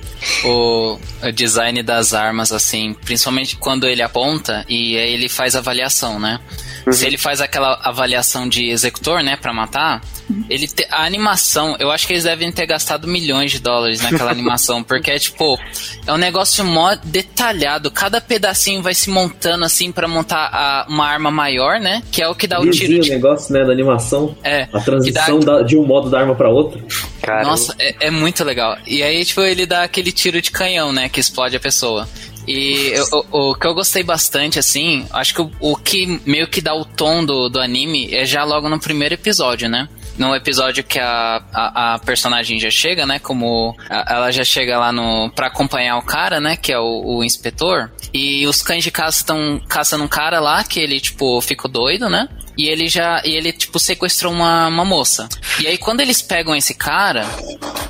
[0.45, 0.97] O,
[1.33, 6.39] design das armas, assim, principalmente quando ele aponta e aí ele faz avaliação, né?
[6.85, 6.93] Uhum.
[6.93, 10.01] Se ele faz aquela avaliação de executor, né, para matar,
[10.49, 14.29] ele te, a animação, eu acho que eles devem ter gastado milhões de dólares naquela
[14.31, 15.57] animação, porque é tipo,
[16.05, 21.07] é um negócio mó detalhado, cada pedacinho vai se montando assim para montar a, uma
[21.07, 22.03] arma maior, né?
[22.11, 23.01] Que é o que dá o tiro.
[23.01, 23.09] De...
[23.09, 24.35] o negócio, né, da animação.
[24.43, 24.67] É.
[24.71, 25.61] A transição dá...
[25.63, 26.83] de um modo da arma para outro.
[27.21, 27.49] Caramba.
[27.49, 28.77] Nossa, é, é muito legal.
[28.85, 32.07] E aí, tipo, ele dá aquele tiro de canhão, né, que explode a pessoa.
[32.47, 36.47] E eu, o, o, que eu gostei bastante, assim, acho que o, o, que meio
[36.47, 39.87] que dá o tom do, do anime é já logo no primeiro episódio, né?
[40.17, 43.19] no episódio que a, a, a, personagem já chega, né?
[43.19, 46.55] Como a, ela já chega lá no para acompanhar o cara, né?
[46.55, 47.91] Que é o, o inspetor.
[48.13, 52.09] E os cães de caça estão caçando um cara lá que ele, tipo, ficou doido,
[52.09, 52.29] né?
[52.57, 53.21] E ele já.
[53.25, 55.27] E ele, tipo, sequestrou uma, uma moça.
[55.59, 57.25] E aí, quando eles pegam esse cara,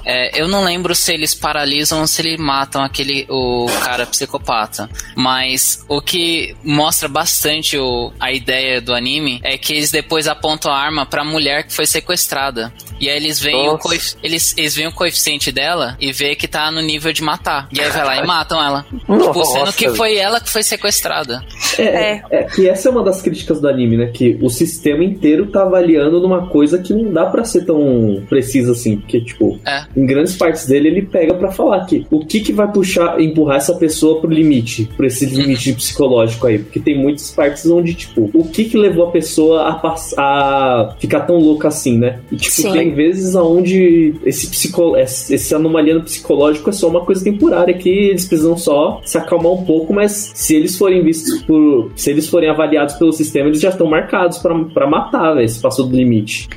[0.05, 3.26] é, eu não lembro se eles paralisam ou se eles matam aquele.
[3.30, 4.89] o cara psicopata.
[5.16, 10.72] Mas o que mostra bastante o, a ideia do anime é que eles depois apontam
[10.72, 12.74] a arma pra mulher que foi sequestrada.
[12.99, 13.80] E aí eles veem, o,
[14.24, 17.68] eles, eles veem o coeficiente dela e vê que tá no nível de matar.
[17.72, 18.86] E aí vai lá e matam ela.
[19.07, 19.28] Nossa.
[19.28, 21.43] Tipo, sendo que foi ela que foi sequestrada.
[21.78, 24.07] É, é, é, que essa é uma das críticas do anime, né?
[24.07, 28.71] Que os sistema inteiro tá avaliando numa coisa que não dá para ser tão precisa
[28.71, 29.85] assim, porque tipo, é.
[29.95, 33.57] em grandes partes dele ele pega para falar que o que que vai puxar, empurrar
[33.57, 38.29] essa pessoa pro limite, por esse limite psicológico aí, porque tem muitas partes onde tipo,
[38.33, 42.19] o que que levou a pessoa a, a ficar tão louca assim, né?
[42.31, 42.71] E tipo, Sim.
[42.71, 48.25] tem vezes aonde esse psico, esse anomalia psicológico é só uma coisa temporária que eles
[48.25, 52.49] precisam só se acalmar um pouco, mas se eles forem vistos por, se eles forem
[52.49, 54.37] avaliados pelo sistema, eles já estão marcados
[54.73, 56.47] para matar, velho, se passou do limite.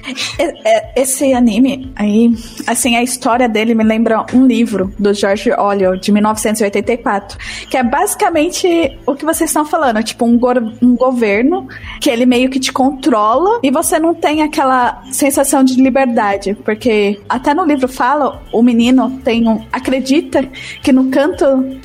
[0.95, 2.33] Esse anime aí,
[2.67, 7.83] assim, a história dele me lembra um livro do George Orwell, de 1984, que é
[7.83, 10.49] basicamente o que vocês estão falando, tipo um, go
[10.83, 11.69] um governo
[12.01, 17.21] que ele meio que te controla e você não tem aquela sensação de liberdade, porque
[17.29, 20.43] até no livro fala, o menino tem um, acredita
[20.83, 21.45] que no canto,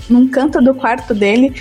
[0.10, 1.54] num canto do quarto dele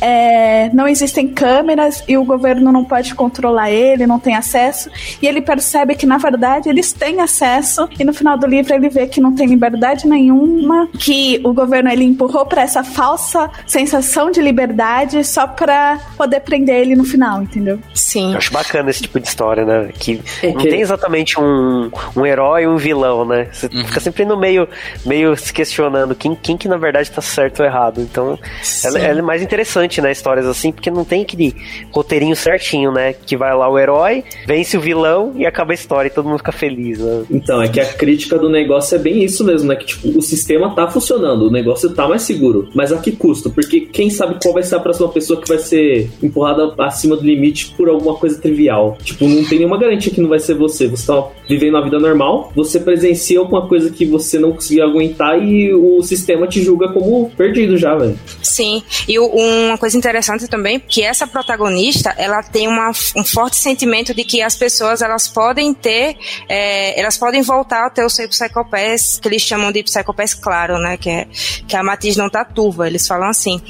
[0.00, 4.90] é, não existem câmeras e o governo não pode controlar ele, não tem acesso.
[5.20, 7.88] E ele percebe que, na verdade, eles têm acesso.
[7.98, 11.90] E no final do livro ele vê que não tem liberdade nenhuma, que o governo
[11.90, 17.42] ele empurrou para essa falsa sensação de liberdade só para poder prender ele no final,
[17.42, 17.78] entendeu?
[17.94, 18.32] Sim.
[18.32, 19.90] Eu acho bacana esse tipo de história, né?
[19.98, 23.48] Que é não tem exatamente um, um herói e um vilão, né?
[23.52, 23.84] Você uhum.
[23.84, 24.68] fica sempre no meio,
[25.04, 28.00] meio se questionando quem, quem que na verdade tá certo ou errado.
[28.00, 28.38] Então,
[28.84, 30.12] ela, ela é mais interessante interessante, né?
[30.12, 31.54] Histórias assim, porque não tem aquele
[31.90, 33.12] roteirinho certinho, né?
[33.12, 36.38] Que vai lá o herói, vence o vilão e acaba a história e todo mundo
[36.38, 37.24] fica feliz, né?
[37.30, 39.76] Então, é que a crítica do negócio é bem isso mesmo, né?
[39.76, 42.68] Que tipo, o sistema tá funcionando, o negócio tá mais seguro.
[42.74, 43.50] Mas a que custo?
[43.50, 47.24] Porque quem sabe qual vai ser a próxima pessoa que vai ser empurrada acima do
[47.24, 48.96] limite por alguma coisa trivial.
[49.02, 50.86] Tipo, não tem nenhuma garantia que não vai ser você.
[50.86, 55.42] Você tá vivendo a vida normal, você presencia alguma coisa que você não conseguia aguentar
[55.42, 58.18] e o sistema te julga como perdido já, velho.
[58.42, 58.82] Sim.
[59.08, 64.22] E uma coisa interessante também que essa protagonista ela tem uma, um forte sentimento de
[64.22, 66.16] que as pessoas elas podem ter
[66.48, 70.78] é, elas podem voltar a ter o seu psicopés que eles chamam de psicopés claro
[70.78, 70.98] né?
[70.98, 71.26] Que é
[71.66, 73.60] que a matiz não tá turva eles falam assim.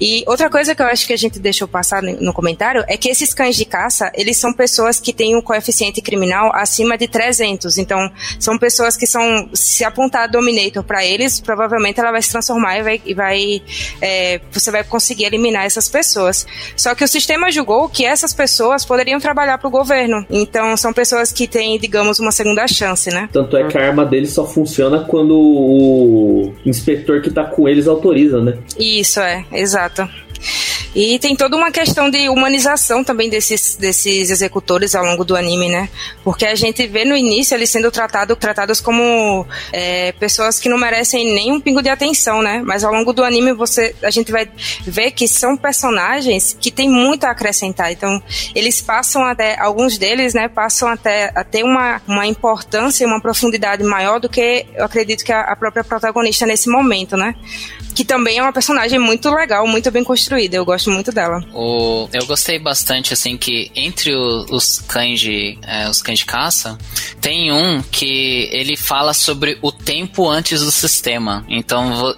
[0.00, 3.10] E outra coisa que eu acho que a gente deixou passar no comentário é que
[3.10, 7.76] esses cães de caça eles são pessoas que têm um coeficiente criminal acima de 300
[7.76, 12.78] então são pessoas que são se apontar Dominator para eles provavelmente ela vai se transformar
[12.78, 13.62] e vai, e vai
[14.00, 16.46] é, você vai conseguir eliminar eliminar essas pessoas.
[16.76, 20.24] Só que o sistema julgou que essas pessoas poderiam trabalhar para o governo.
[20.30, 23.28] Então, são pessoas que têm, digamos, uma segunda chance, né?
[23.32, 27.88] Tanto é que a arma deles só funciona quando o inspetor que tá com eles
[27.88, 28.56] autoriza, né?
[28.78, 30.08] Isso, é, exato.
[30.94, 35.68] E tem toda uma questão de humanização também desses, desses executores ao longo do anime,
[35.68, 35.88] né?
[36.24, 40.78] Porque a gente vê no início eles sendo tratado, tratados como é, pessoas que não
[40.78, 42.60] merecem nem um pingo de atenção, né?
[42.64, 44.50] Mas ao longo do anime você, a gente vai
[44.82, 47.92] ver que são personagens que têm muito a acrescentar.
[47.92, 48.20] Então,
[48.54, 53.20] eles passam até, alguns deles, né, passam até a ter uma, uma importância e uma
[53.20, 57.34] profundidade maior do que eu acredito que a, a própria protagonista nesse momento, né?
[57.94, 60.56] Que também é uma personagem muito legal, muito bem construída.
[60.56, 61.44] Eu gosto muito dela.
[61.52, 66.24] O, eu gostei bastante, assim, que entre o, os cães de, é, os cães de
[66.24, 66.78] caça,
[67.20, 71.44] tem um que ele fala sobre o tempo antes do sistema.
[71.48, 72.14] Então,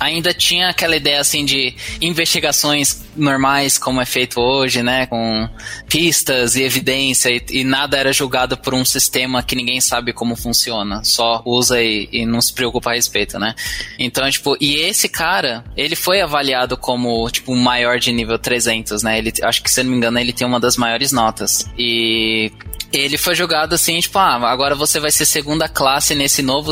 [0.00, 5.06] ainda tinha aquela ideia, assim, de investigações normais, como é feito hoje, né?
[5.06, 5.48] Com
[5.88, 10.36] pistas e evidência, e, e nada era julgado por um sistema que ninguém sabe como
[10.36, 11.02] funciona.
[11.04, 13.54] Só usa e, e não se preocupa a respeito, né?
[13.98, 19.18] Então, tipo, e esse cara, ele foi avaliado como, tipo, maior de nível 300, né?
[19.18, 21.68] Ele, acho que, se não me engano, ele tem uma das maiores notas.
[21.78, 22.52] E
[22.92, 26.70] ele foi jogado assim, tipo, ah, agora você vai ser segunda classe nesse novo,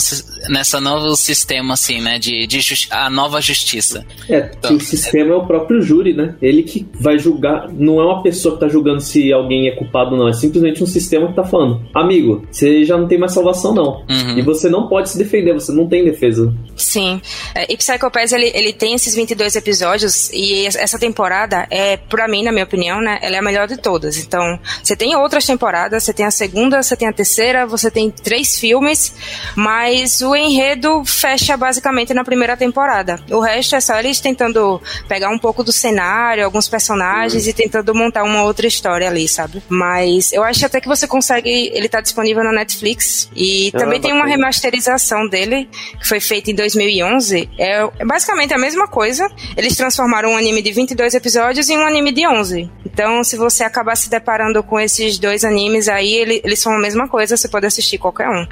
[0.49, 4.05] nessa novo sistema, assim, né, de, de a nova justiça.
[4.29, 5.35] É, então, o sistema é...
[5.35, 5.37] é...
[5.37, 6.35] o próprio júri, né?
[6.41, 10.17] Ele que vai julgar, não é uma pessoa que tá julgando se alguém é culpado
[10.17, 13.75] não, é simplesmente um sistema que tá falando, amigo, você já não tem mais salvação
[13.75, 14.05] não.
[14.09, 14.39] Uhum.
[14.39, 16.53] E você não pode se defender, você não tem defesa.
[16.75, 17.21] Sim.
[17.55, 22.29] É, e Psycho Pass, ele, ele tem esses 22 episódios e essa temporada é, pra
[22.29, 24.19] mim, na minha opinião, né, ela é a melhor de todas.
[24.19, 28.11] Então, você tem outras temporadas, você tem a segunda, você tem a terceira, você tem
[28.11, 29.13] três filmes,
[29.57, 33.21] mas o enredo fecha basicamente na primeira temporada.
[33.31, 37.51] O resto é só eles tentando pegar um pouco do cenário, alguns personagens uhum.
[37.51, 39.63] e tentando montar uma outra história ali, sabe?
[39.69, 41.71] Mas eu acho até que você consegue.
[41.75, 46.51] Ele tá disponível na Netflix e ah, também tem uma remasterização dele que foi feita
[46.51, 47.51] em 2011.
[47.59, 49.29] É, é basicamente a mesma coisa.
[49.57, 52.71] Eles transformaram um anime de 22 episódios em um anime de 11.
[52.85, 56.79] Então, se você acabar se deparando com esses dois animes aí, ele, eles são a
[56.79, 58.47] mesma coisa, você pode assistir qualquer um.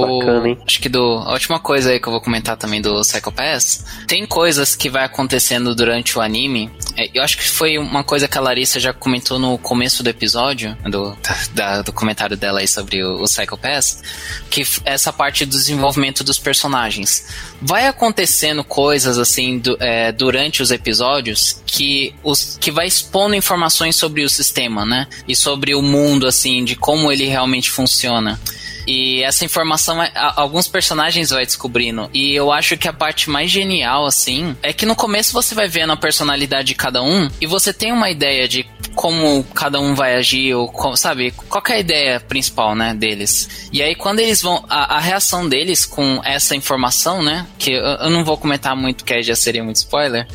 [0.00, 0.58] Bacana, hein?
[0.66, 3.84] Acho que do, a última coisa aí que eu vou comentar também do Psycho Pass,
[4.06, 6.70] tem coisas que vai acontecendo durante o anime.
[6.96, 10.08] É, eu acho que foi uma coisa que a Larissa já comentou no começo do
[10.10, 11.16] episódio, do,
[11.54, 14.02] da, do comentário dela aí sobre o, o Psycho Pass,
[14.50, 17.26] que essa parte do desenvolvimento dos personagens.
[17.60, 23.96] Vai acontecendo coisas assim do, é, durante os episódios que, os, que vai expondo informações
[23.96, 25.06] sobre o sistema, né?
[25.26, 28.40] E sobre o mundo, assim, de como ele realmente funciona.
[28.86, 32.10] E essa informação, é, alguns personagens vai descobrindo.
[32.12, 35.68] E eu acho que a parte mais genial, assim, é que no começo você vai
[35.68, 39.94] vendo a personalidade de cada um e você tem uma ideia de como cada um
[39.94, 43.68] vai agir, ou como, sabe, qual é a ideia principal, né, deles.
[43.72, 47.82] E aí quando eles vão, a, a reação deles com essa informação, né, que eu,
[47.82, 50.26] eu, não vou comentar muito, que aí já seria muito spoiler,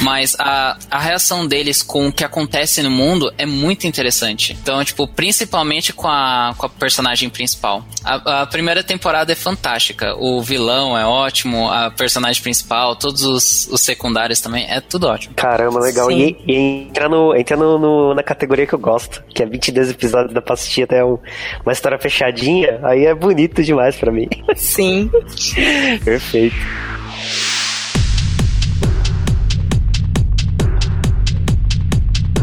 [0.00, 4.56] mas a, a reação deles com o que acontece no mundo é muito interessante.
[4.60, 7.84] Então, tipo, principalmente com a, com a personagem principal.
[8.04, 13.68] A, a primeira temporada é fantástica, o vilão é ótimo, a personagem principal, todos os,
[13.70, 15.34] os secundários também, é tudo ótimo.
[15.34, 16.10] Caramba, legal.
[16.10, 16.54] E, e
[16.88, 20.42] entra, no, entra no, no na categoria que eu gosto, que é 22 episódios da
[20.42, 21.18] pastinha até um,
[21.64, 24.28] uma história fechadinha, aí é bonito demais para mim.
[24.56, 25.10] Sim.
[26.04, 26.56] Perfeito.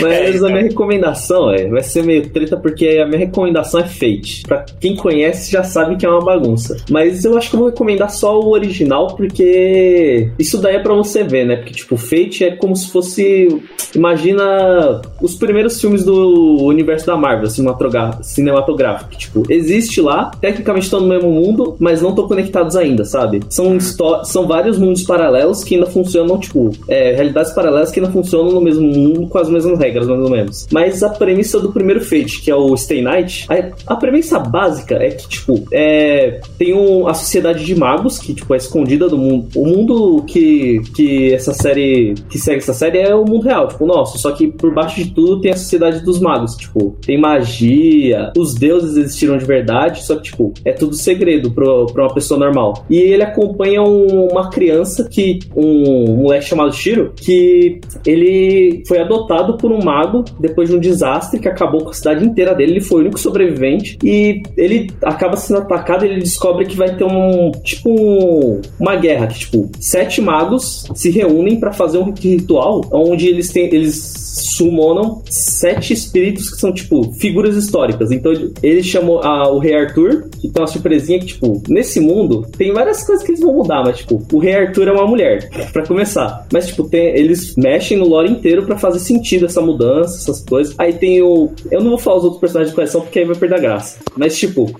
[0.00, 4.42] Mas a minha recomendação é, vai ser meio treta porque a minha recomendação é Fate.
[4.46, 6.76] Pra quem conhece já sabe que é uma bagunça.
[6.90, 10.94] Mas eu acho que eu vou recomendar só o original porque isso daí é pra
[10.94, 11.56] você ver, né?
[11.56, 13.48] Porque, tipo, Fate é como se fosse.
[13.94, 19.10] Imagina os primeiros filmes do universo da Marvel, cinematográfico.
[19.10, 23.40] Que, tipo, existe lá, tecnicamente estão no mesmo mundo, mas não estão conectados ainda, sabe?
[23.48, 23.78] São,
[24.24, 28.60] são vários mundos paralelos que ainda funcionam, tipo, é, realidades paralelas que ainda funcionam no
[28.60, 30.66] mesmo mundo com as mesmas regras, mais ou menos.
[30.70, 34.96] Mas a premissa do primeiro Fate, que é o Stay Night, a, a premissa básica
[34.96, 39.18] é que, tipo, é, tem um, a sociedade de magos, que, tipo, é escondida do
[39.18, 39.48] mundo.
[39.54, 42.14] O mundo que, que essa série.
[42.28, 44.18] que segue essa série é o mundo real, tipo, nosso.
[44.18, 46.56] Só que por baixo de tudo tem a sociedade dos magos.
[46.56, 51.86] Tipo, tem magia, os deuses existiram de verdade, só que, tipo, é tudo segredo pro,
[51.86, 52.84] pra uma pessoa normal.
[52.88, 55.38] E ele acompanha um, uma criança que.
[55.54, 61.40] um moleque chamado Shiro, que ele foi adotado por um mago depois de um desastre
[61.40, 62.72] que acabou com a cidade inteira dele.
[62.72, 66.04] Ele foi o único sobrevivente e ele acaba sendo atacado.
[66.04, 71.08] E ele descobre que vai ter um tipo uma guerra que tipo sete magos se
[71.08, 74.26] reúnem para fazer um ritual onde eles têm eles
[74.56, 78.10] summonam sete espíritos que são, tipo, figuras históricas.
[78.10, 78.32] Então
[78.62, 82.72] ele chamou a, o Rei Arthur, que tem uma surpresinha que, tipo, nesse mundo tem
[82.72, 85.86] várias coisas que eles vão mudar, mas, tipo, o Rei Arthur é uma mulher, para
[85.86, 86.46] começar.
[86.52, 90.74] Mas, tipo, tem, eles mexem no lore inteiro para fazer sentido essa mudança, essas coisas.
[90.78, 91.50] Aí tem o.
[91.70, 93.98] Eu não vou falar os outros personagens de coleção porque aí vai perder a graça.
[94.16, 94.74] Mas, tipo,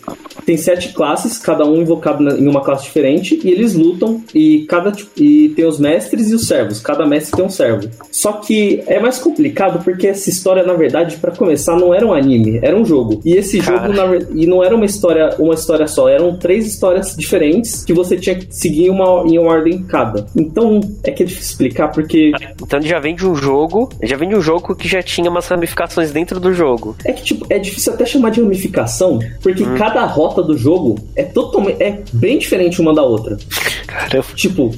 [0.45, 4.65] tem sete classes, cada um invocado na, em uma classe diferente, e eles lutam, e
[4.69, 4.93] cada.
[4.93, 6.81] Tipo, e tem os mestres e os servos.
[6.81, 7.89] Cada mestre tem um servo.
[8.11, 12.13] Só que é mais complicado porque essa história, na verdade, para começar, não era um
[12.13, 13.21] anime, era um jogo.
[13.25, 13.89] E esse Cara.
[13.89, 17.93] jogo, na, e não era uma história, uma história só, eram três histórias diferentes que
[17.93, 20.27] você tinha que seguir uma, em uma ordem cada.
[20.37, 22.33] Então, é que é difícil explicar porque.
[22.61, 25.47] Então já vem de um jogo, já vem de um jogo que já tinha umas
[25.47, 26.97] ramificações dentro do jogo.
[27.05, 29.75] É que, tipo, é difícil até chamar de ramificação, porque hum.
[29.77, 31.83] cada rota do jogo é totalmente.
[31.83, 33.37] é bem diferente uma da outra.
[33.87, 34.27] Caramba.
[34.35, 34.73] Tipo,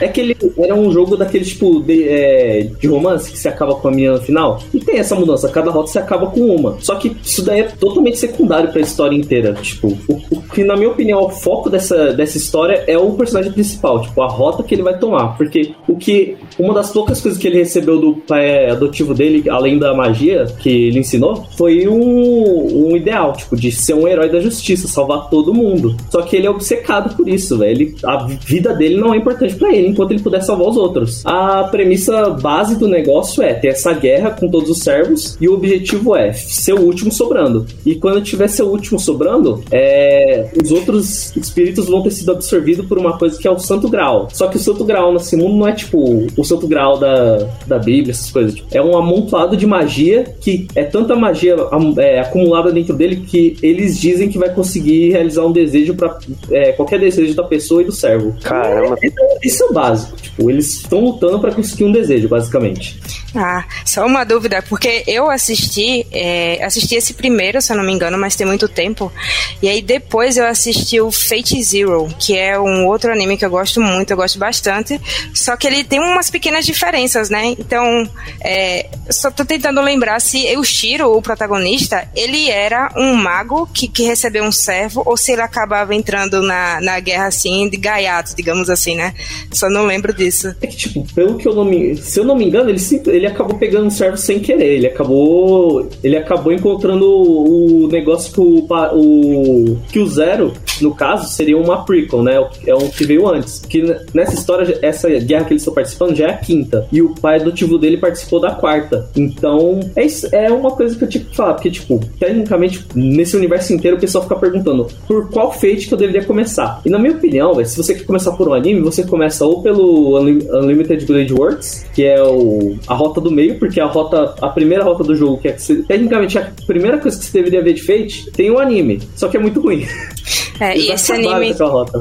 [0.00, 3.74] é que ele era um jogo daquele tipo de, é, de romance que se acaba
[3.74, 4.60] com a menina no final.
[4.72, 6.76] E tem essa mudança, cada rota se acaba com uma.
[6.80, 9.54] Só que isso daí é totalmente secundário pra história inteira.
[9.54, 13.52] Tipo, o, o que, na minha opinião, o foco dessa, dessa história é o personagem
[13.52, 15.36] principal, tipo, a rota que ele vai tomar.
[15.36, 16.36] Porque o que.
[16.58, 20.68] Uma das poucas coisas que ele recebeu do pai adotivo dele, além da magia que
[20.88, 25.54] ele ensinou, foi um, um ideal, tipo, de ser um herói da justiça, salvar todo
[25.54, 25.96] mundo.
[26.10, 27.94] Só que ele é obcecado por isso, velho.
[28.04, 31.24] A vida dele não é importante para ele enquanto ele puder salvar os outros.
[31.24, 35.54] A premissa base do negócio é ter essa guerra com todos os servos e o
[35.54, 37.66] objetivo é ser o último sobrando.
[37.84, 42.86] E quando tiver ser o último sobrando, é, os outros espíritos vão ter sido absorvidos
[42.86, 44.28] por uma coisa que é o Santo Graal.
[44.32, 47.78] Só que o Santo Graal nesse mundo não é tipo o Santo Graal da, da
[47.78, 48.54] Bíblia, essas coisas.
[48.54, 51.56] Tipo, é um amontoado de magia que é tanta magia
[51.98, 56.18] é, acumulada dentro dele que eles dizem que vai conseguir realizar um desejo para
[56.50, 58.34] é, qualquer desejo da pessoa e do servo.
[58.42, 58.96] Caramba.
[59.02, 60.16] É, isso é o básico.
[60.16, 62.98] Tipo, eles estão lutando para conseguir um desejo, basicamente.
[63.34, 67.92] Ah, só uma dúvida, porque eu assisti, é, assisti esse primeiro, se eu não me
[67.92, 69.12] engano, mas tem muito tempo.
[69.60, 73.50] E aí depois eu assisti o Fate Zero, que é um outro anime que eu
[73.50, 75.00] gosto muito, eu gosto bastante.
[75.34, 77.54] Só que ele tem umas pequenas diferenças, né?
[77.56, 78.10] Então,
[78.42, 83.86] é, só tô tentando lembrar se o Shiro, o protagonista, ele era um mago que,
[83.86, 88.34] que recebeu um servo, ou se ele acabava entrando na, na guerra assim, de gaiato,
[88.34, 89.14] digamos assim, né?
[89.52, 90.52] Só não lembro disso.
[90.60, 91.96] É que, tipo, pelo que eu não me.
[91.98, 94.74] Se eu não me engano, ele, ele acabou pegando um servo sem querer.
[94.74, 95.88] Ele acabou.
[96.02, 98.66] Ele acabou encontrando o negócio que o.
[98.92, 102.34] o que o Zero, no caso, seria uma prequel, né?
[102.66, 103.60] É o que veio antes.
[103.60, 106.86] Que nessa história, essa guerra que eles estão participando já é a quinta.
[106.90, 109.08] E o pai adotivo dele participou da quarta.
[109.16, 111.54] Então, é, é uma coisa que eu tinha que falar.
[111.54, 115.98] Porque, tipo, tecnicamente, nesse universo inteiro, o pessoal fica perguntando por qual fate que eu
[115.98, 116.80] deveria começar.
[116.84, 119.62] E na minha opinião, véio, se você quer começar por um anime, você começa ou
[119.62, 124.48] pelo Unlimited Blade Works, que é o, a rota do meio, porque a rota, a
[124.48, 127.62] primeira rota do jogo, que é que você, tecnicamente a primeira coisa que você deveria
[127.62, 129.86] ver de Fate, tem um anime, só que é muito ruim.
[130.60, 131.54] É, e esse anime,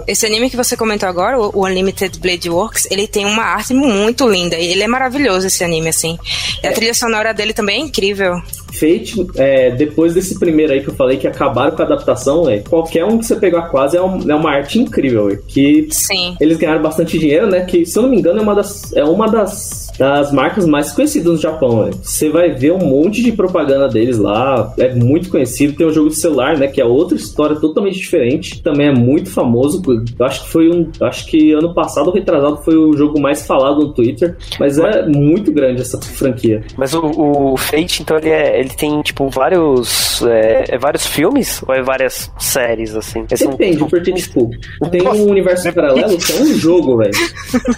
[0.08, 4.28] esse anime que você comentou agora, o Unlimited Blade Works, ele tem uma arte muito
[4.30, 4.56] linda.
[4.56, 6.18] Ele é maravilhoso esse anime, assim.
[6.62, 6.74] E a é.
[6.74, 8.41] trilha sonora dele também é incrível.
[8.74, 12.59] Fate, é, depois desse primeiro aí que eu falei que acabaram com a adaptação, é,
[12.59, 15.30] qualquer um que você pegar quase é, um, é uma arte incrível.
[15.30, 16.36] É, que Sim.
[16.39, 17.65] eles ganharam bastante dinheiro, né?
[17.65, 20.91] Que, se eu não me engano, é uma das, é uma das das marcas mais
[20.91, 21.86] conhecidas no Japão.
[21.86, 21.91] Né?
[22.01, 25.74] Você vai ver um monte de propaganda deles lá, é muito conhecido.
[25.74, 29.30] Tem um jogo de celular, né, que é outra história totalmente diferente, também é muito
[29.30, 29.82] famoso.
[29.88, 33.45] Eu acho que foi um, acho que ano passado ou retrasado foi o jogo mais
[33.45, 36.63] falado no Twitter, mas é muito grande essa franquia.
[36.78, 41.61] Mas o, o Fate, então ele, é, ele tem tipo vários é, é vários filmes
[41.68, 43.26] ou é várias séries assim?
[43.30, 43.88] É Depende, são...
[43.88, 44.49] porque tipo
[44.89, 47.11] tem um universo paralelo que é um jogo, velho.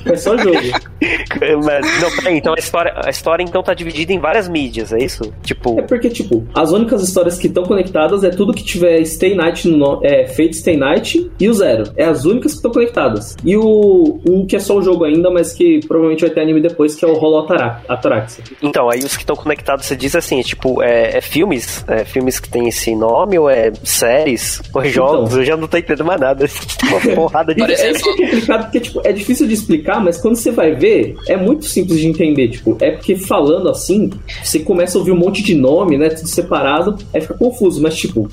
[0.06, 0.56] É só jogo.
[1.66, 5.00] Mas, não, peraí, então a história, a história então tá dividida em várias mídias, é
[5.00, 5.34] isso?
[5.44, 5.80] Tipo.
[5.80, 9.68] É porque, tipo, as únicas histórias que estão conectadas é tudo que tiver Stay Night
[9.68, 10.00] no.
[10.04, 11.92] É, Fate Stay Night e o Zero.
[11.96, 13.36] É as únicas que estão conectadas.
[13.44, 16.62] E o um que é só o jogo ainda, mas que provavelmente vai ter anime
[16.62, 17.48] depois, que é o Holo
[17.88, 18.44] Ataraxia.
[18.62, 21.84] Então, aí os que estão conectados, você diz assim, é, tipo, é, é filmes?
[21.88, 24.62] É filmes que tem esse nome ou é séries?
[24.74, 25.30] Ou é jogos?
[25.30, 26.46] Então, eu já não tô entendendo mais nada.
[26.84, 27.62] Uma porrada de.
[27.64, 31.38] é, é complicado porque, tipo, é difícil de explicar, mas quando você vai ver, é
[31.38, 32.50] muito simples simples de entender.
[32.50, 34.10] Tipo, é porque falando assim,
[34.44, 36.10] você começa a ouvir um monte de nome, né?
[36.10, 37.82] Tudo separado, aí fica confuso.
[37.82, 38.28] Mas, tipo,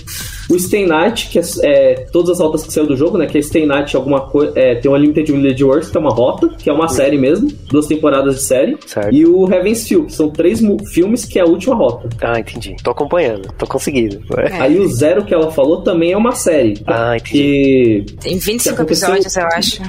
[0.52, 3.26] O Stay Night, que é, é, todas as rotas que saiu do jogo, né?
[3.26, 4.52] Que é Stay Night, alguma coisa.
[4.54, 7.50] É, tem o Unlimited Village Works, que é uma rota, que é uma série mesmo,
[7.70, 8.76] duas temporadas de série.
[8.86, 9.14] Certo.
[9.14, 10.60] E o Heaven's Feel, que são três
[10.92, 12.10] filmes, que é a última rota.
[12.20, 12.76] Ah, entendi.
[12.84, 14.20] Tô acompanhando, tô conseguindo.
[14.36, 14.60] É.
[14.60, 16.74] Aí o Zero que ela falou também é uma série.
[16.86, 18.04] Ah, entendi.
[18.04, 19.82] Que Tem 25 Que episódios, eu acho.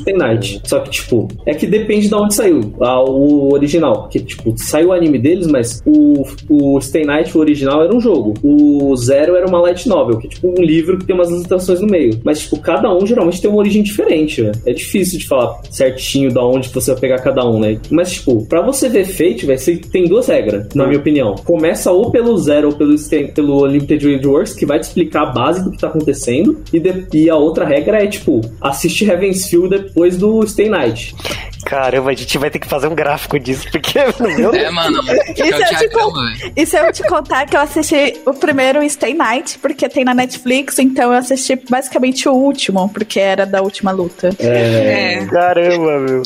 [0.00, 0.62] Stay Night.
[0.64, 4.02] Só que, tipo, é que depende de onde saiu ah, o original.
[4.02, 8.00] Porque, tipo, saiu o anime deles, mas o, o Stay Night, o original, era um
[8.00, 8.32] jogo.
[8.42, 11.80] O Zero era uma light novel, que é tipo um livro que tem umas ilustrações
[11.80, 12.18] no meio.
[12.24, 14.52] Mas, tipo, cada um geralmente tem uma origem diferente, né?
[14.66, 17.78] É difícil de falar certinho da onde você vai pegar cada um, né?
[17.90, 21.34] Mas, tipo, pra você ver Fate, vai ser, tem duas regras, na minha opinião.
[21.34, 22.94] Começa ou pelo Zero ou pelo,
[23.34, 26.62] pelo Unlimited World Wars, que vai te explicar a base do que tá acontecendo.
[26.72, 31.14] E, de- e a outra regra é, tipo, assiste Heaven's Feel depois do Stay Night.
[31.64, 33.98] Caramba, a gente vai ter que fazer um gráfico disso, porque
[34.38, 34.98] meu É, mano.
[35.02, 36.52] Isso é o eu, te con- velho.
[36.56, 40.14] e se eu te contar que eu assisti o primeiro Stay Night, porque tem na
[40.14, 44.30] Netflix, então eu assisti basicamente o último, porque era da última luta.
[44.38, 45.24] É.
[45.30, 46.22] Caramba, meu.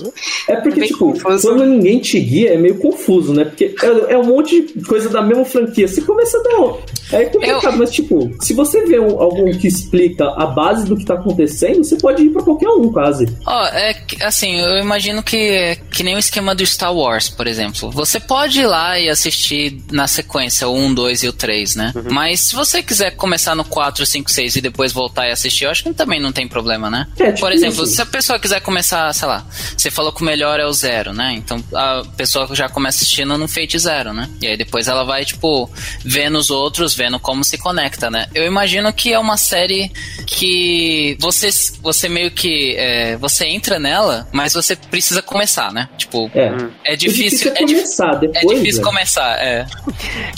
[0.49, 1.49] É porque, Bem tipo, confuso.
[1.49, 3.45] quando ninguém te guia, é meio confuso, né?
[3.45, 5.87] Porque é, é um monte de coisa da mesma franquia.
[5.89, 7.19] Você começa a dar.
[7.19, 10.97] É complicado, Eu- mas, tipo, se você vê um- algum que explica a base do
[10.97, 13.27] que tá acontecendo, você pode ir pra qualquer um, quase.
[13.47, 17.29] Ó, é que, assim, eu imagino que é que nem o esquema do Star Wars,
[17.29, 17.91] por exemplo.
[17.91, 21.93] Você pode ir lá e assistir na sequência o 1, 2 e o 3, né?
[22.11, 25.71] Mas se você quiser começar no 4, 5, 6 e depois voltar e assistir, eu
[25.71, 27.07] acho que também não tem problema, né?
[27.19, 27.95] É, tipo por exemplo, isso.
[27.95, 29.45] se a pessoa quiser começar, sei lá,
[29.77, 31.33] você falou que o melhor é o zero, né?
[31.35, 34.29] Então a pessoa já começa assistindo no Fate Zero, né?
[34.41, 35.71] E aí depois ela vai, tipo,
[36.05, 38.27] vendo os outros, vendo como se conecta, né?
[38.35, 39.91] Eu imagino que é uma série
[40.27, 41.49] que você,
[41.81, 42.75] você meio que.
[42.77, 45.89] é, você entra nela, mas você precisa começar, né?
[45.97, 46.53] Tipo, É.
[46.93, 47.53] é difícil.
[47.55, 48.59] é É, dif- começar, é depois.
[48.59, 48.85] difícil velho.
[48.95, 49.67] começar, é.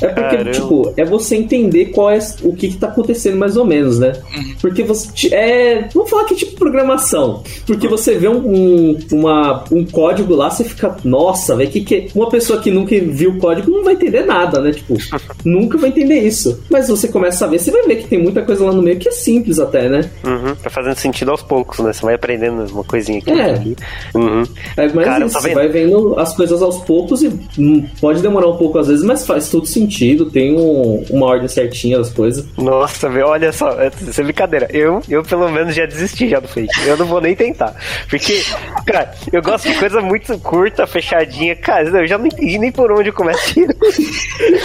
[0.02, 0.50] É porque, Caramba.
[0.52, 4.12] tipo, é você entender qual é o que, que tá acontecendo mais ou menos, né?
[4.60, 5.34] Porque você.
[5.34, 5.88] É.
[5.94, 7.42] Vamos falar que é tipo programação.
[7.66, 10.96] Porque você vê um, um, uma, um código lá, você fica.
[11.04, 11.94] Nossa, velho, que que.
[11.94, 14.72] é-" Uma pessoa que nunca viu o código não vai entender nada, né?
[14.72, 14.94] Tipo,
[15.44, 16.60] nunca vai entender isso.
[16.70, 18.98] Mas você começa a ver, você vai ver que tem muita coisa lá no meio
[18.98, 20.10] que é simples até, né?
[20.24, 21.92] Uhum, tá fazendo sentido aos poucos, né?
[21.92, 23.30] Você vai aprendendo uma coisinha aqui.
[23.30, 23.50] É.
[23.54, 23.76] ali.
[24.14, 24.42] Uhum.
[24.76, 25.54] É, mas Cara, isso, tá você vendo?
[25.56, 27.28] vai vendo as coisas aos poucos e
[27.58, 31.48] hum, pode demorar um pouco às vezes, mas faz todo sentido, tem um- uma ordem
[31.48, 32.44] certinha das coisas.
[32.80, 34.68] Nossa, meu, olha só, é- sem brincadeira.
[34.70, 36.68] Eu, eu pelo menos já desisti já do Fate.
[36.86, 37.74] Eu não vou nem tentar.
[38.08, 38.42] Porque,
[38.86, 41.56] cara, eu gosto de coisa muito curta, fechadinha.
[41.56, 43.36] Cara, eu já não entendi nem por onde começa.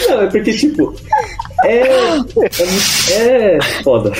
[0.10, 0.94] Não, é porque, tipo,
[1.64, 1.82] é.
[3.12, 4.12] É, é foda.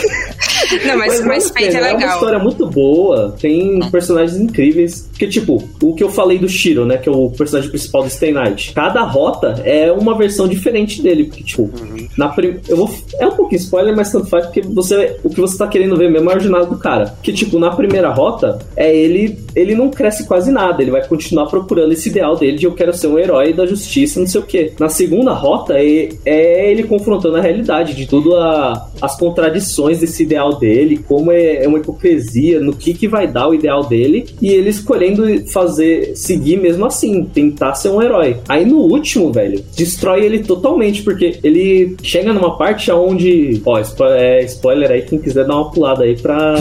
[0.86, 2.14] Não, mas, vale mas a Fate pena, é uma legal.
[2.14, 5.08] história muito boa, tem personagens incríveis.
[5.12, 6.98] Porque, tipo, o que eu falei do Shiro, né?
[6.98, 8.74] Que é o personagem principal do Stay Night.
[8.74, 11.26] Cada rota é uma versão diferente dele.
[11.26, 11.70] Porque, tipo,
[12.18, 12.60] na prim...
[12.68, 12.90] eu vou.
[13.20, 16.10] É um pouquinho spoiler, mas tanto faz, porque você, o que você tá querendo ver
[16.10, 17.16] mesmo é a jornada do cara.
[17.22, 19.40] Que, tipo, na primeira rota, é ele.
[19.56, 20.82] Ele não cresce quase nada.
[20.82, 24.20] Ele vai continuar procurando esse ideal dele de eu quero ser um herói da justiça,
[24.20, 24.74] não sei o quê.
[24.80, 30.24] Na segunda rota, é, é ele confrontando a realidade de tudo a, as contradições desse
[30.24, 34.26] ideal dele, como é, é uma hipocrisia, no que, que vai dar o ideal dele,
[34.42, 38.38] e ele escolhendo fazer, seguir mesmo assim, tentar ser um herói.
[38.48, 43.62] Aí no último, velho, destrói ele totalmente, porque ele chega numa parte onde.
[43.66, 46.56] Ó, é, spoiler aí, quem quiser dar uma pulada aí pra.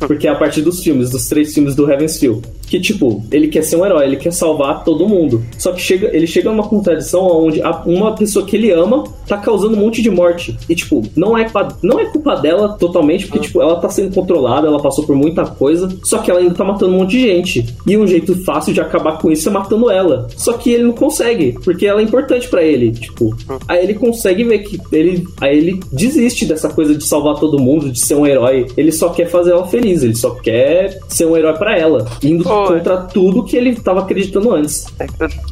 [0.00, 2.42] Porque é a partir dos filmes, dos três filmes do Heaven's Feel.
[2.66, 5.42] Que, tipo, ele quer ser um herói, ele quer salvar todo mundo.
[5.58, 9.76] Só que chega, ele chega numa contradição onde uma pessoa que ele ama tá causando
[9.76, 10.56] um monte de morte.
[10.68, 11.46] E, tipo, não é,
[11.82, 15.44] não é culpa dela totalmente, porque, tipo, ela tá sendo controlada, ela passou por muita
[15.44, 15.88] coisa.
[16.02, 17.66] Só que ela ainda tá matando um monte de gente.
[17.86, 20.28] E um jeito fácil de acabar com isso é matando ela.
[20.36, 22.92] Só que ele não consegue, porque ela é importante pra ele.
[22.92, 23.36] Tipo,
[23.68, 25.24] aí ele consegue ver que ele.
[25.40, 28.66] Aí ele desiste dessa coisa de salvar todo mundo, de ser um herói.
[28.76, 32.06] Ele só quer fazer ela feliz, ele só quer ser um herói pra ela.
[32.22, 32.66] Indo Pô.
[32.74, 34.86] contra tudo que ele tava acreditando antes.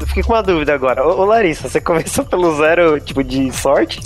[0.01, 1.07] Eu fiquei com uma dúvida agora.
[1.07, 4.01] Ô, ô, Larissa, você começou pelo zero, tipo, de sorte?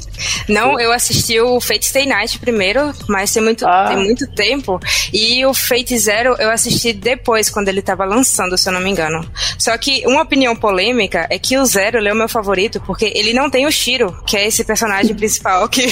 [0.48, 3.86] Não, eu assisti o Fate Stay Night primeiro, mas tem muito, Ah.
[3.88, 4.80] tem muito tempo.
[5.12, 8.90] E o Fate Zero eu assisti depois, quando ele tava lançando, se eu não me
[8.90, 9.24] engano.
[9.58, 13.12] Só que uma opinião polêmica é que o Zero ele é o meu favorito, porque
[13.14, 15.86] ele não tem o Shiro, que é esse personagem principal que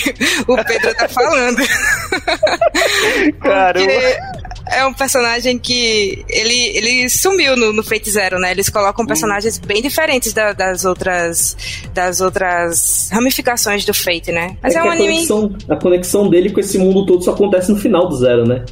[0.48, 1.58] o Pedro tá falando.
[3.40, 3.86] Caramba.
[3.92, 4.18] Porque
[4.70, 8.50] é um personagem que ele, ele sumiu no, no Fate Zero, né?
[8.50, 11.56] Eles colocam personagens bem diferentes da- das outras
[11.94, 14.56] das outras ramificações do Fate, né?
[14.62, 17.32] Mas é, que um a, anime conexão, a conexão dele com esse mundo todo só
[17.32, 18.64] acontece no final do zero, né?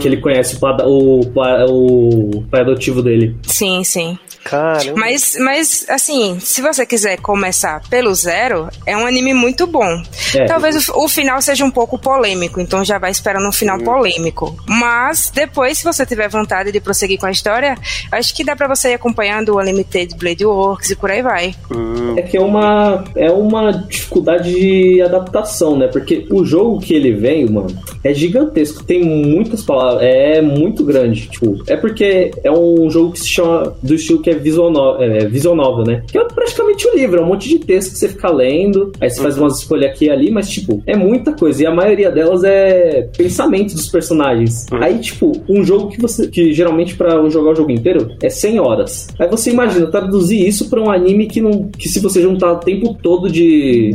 [0.00, 3.36] Que ele conhece o, o, o pai adotivo dele.
[3.46, 4.18] Sim, sim.
[4.44, 4.92] Caramba.
[5.00, 10.02] Mas, mas, assim, se você quiser começar pelo zero, é um anime muito bom.
[10.34, 10.44] É.
[10.44, 14.56] Talvez o, o final seja um pouco polêmico, então já vai esperando um final polêmico.
[14.68, 17.74] Mas depois, se você tiver vontade de prosseguir com a história,
[18.12, 21.54] acho que dá pra você ir acompanhando o Unlimited Blade Works e por aí vai.
[21.70, 25.88] Hum, É que é uma, é uma dificuldade de adaptação, né?
[25.88, 27.68] Porque o jogo que ele veio, mano,
[28.02, 28.84] é gigantesco.
[28.84, 30.02] Tem muitas palavras.
[30.02, 31.28] É muito grande.
[31.28, 35.02] Tipo, é porque é um jogo que se chama do estilo que é visual, no,
[35.02, 36.02] é, visual novel, né?
[36.06, 38.92] Que é praticamente um livro, é um monte de texto que você fica lendo.
[39.00, 41.62] Aí você faz umas escolhas aqui e ali, mas, tipo, é muita coisa.
[41.62, 44.66] E a maioria delas é pensamento dos personagens.
[44.72, 46.28] Aí, tipo, um jogo que você.
[46.28, 49.08] que geralmente pra jogar o jogo inteiro é 100 horas.
[49.18, 51.68] Aí você imagina, traduzir isso pra um anime que não.
[51.68, 53.92] que se você juntar o tempo todo de.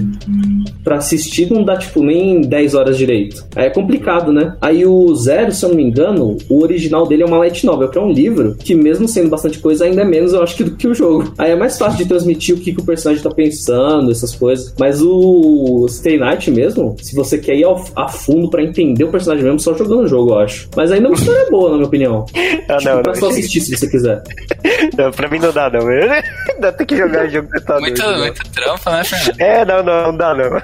[0.84, 3.46] pra assistir, não dá, tipo, nem 10 horas direito.
[3.56, 4.56] Aí é complicado, né?
[4.62, 7.90] Aí o Zero, se eu não me engano, o original dele é uma light novel,
[7.90, 10.64] que é um livro que, mesmo sendo bastante coisa, ainda é menos, eu acho, que
[10.64, 11.34] do que o jogo.
[11.38, 14.74] Aí é mais fácil de transmitir o que, que o personagem tá pensando, essas coisas.
[14.78, 19.10] Mas o Stay Night mesmo, se você quer ir ao, a fundo pra entender o
[19.12, 20.70] personagem mesmo, só jogando o jogo, eu acho.
[20.76, 22.26] Mas ainda é uma história boa, na minha opinião.
[22.70, 23.20] Ah, tipo, não, pra não.
[23.20, 24.22] só assistir se você quiser.
[24.96, 25.80] não, pra mim não dá, não.
[26.60, 28.20] Dá tem que jogar jogo que tá Muito, doido, não.
[28.20, 29.40] muito trampo, né, Fernando?
[29.42, 30.62] É, não, não, não dá, não.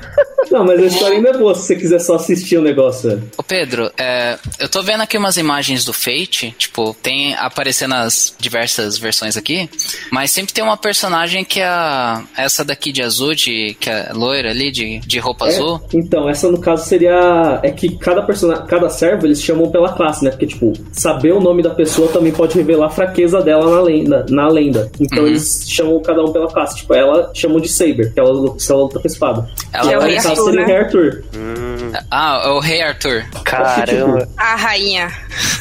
[0.51, 3.23] Não, mas a história ainda é boa se você quiser só assistir o negócio.
[3.37, 8.35] Ô Pedro, é, eu tô vendo aqui umas imagens do Fate, tipo, tem aparecendo as
[8.37, 9.54] diversas versões aqui,
[10.11, 14.09] mas sempre tem uma personagem que é a, essa daqui de azul, de, que é
[14.13, 15.81] loira ali, de, de roupa azul.
[15.93, 17.59] É, então, essa no caso seria.
[17.63, 20.29] É que cada personagem, cada servo eles chamam pela classe, né?
[20.31, 24.25] Porque, tipo, saber o nome da pessoa também pode revelar a fraqueza dela na lenda.
[24.29, 24.91] Na lenda.
[24.99, 25.27] Então Uhum.
[25.29, 26.77] eles chamam cada um pela classe.
[26.77, 29.49] Tipo, ela chamam de Saber, que ela, luta- que ela luta com a espada.
[29.73, 30.65] Ela e ela, é o no Rei caso, Arthur, seria o né?
[30.65, 31.23] Rei Arthur.
[32.11, 33.25] Ah, é o Rei Arthur.
[33.43, 34.27] Caramba.
[34.37, 35.11] A rainha.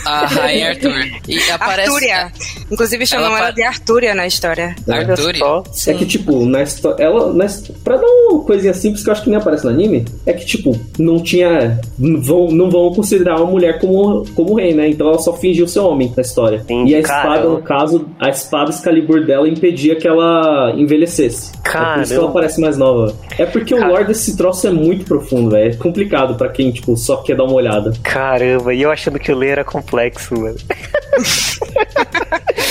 [0.04, 1.04] A Rainha Arthur.
[1.28, 1.88] E aparece.
[1.90, 2.32] Artúria.
[2.70, 4.74] Inclusive chamam Ela ela, de Artúria na história.
[4.88, 5.36] Arthur.
[5.36, 5.62] só.
[5.90, 7.04] É que, tipo, na história.
[7.04, 7.34] Ela.
[7.34, 10.06] Na, his- pra dar uma coisinha simples que eu acho que nem aparece no anime,
[10.24, 11.78] é que, tipo, não tinha.
[11.98, 14.88] Não vão, não vão considerar uma mulher como, como rei, né?
[14.88, 16.56] Então ela só fingiu ser homem na história.
[16.56, 17.48] Entendi, e a espada, caramba.
[17.50, 21.52] no caso, a espada Excalibur dela impedia que ela envelhecesse.
[21.62, 23.14] É por isso que ela parece mais nova.
[23.38, 23.90] É porque o Cara.
[23.92, 25.72] lore desse troço é muito profundo, velho.
[25.72, 27.92] É complicado pra quem, tipo, só quer dar uma olhada.
[28.02, 30.56] Caramba, e eu achando que o ler era complexo, mano.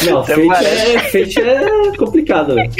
[0.05, 2.71] Não, Até Fate é, Fate é complicado, velho.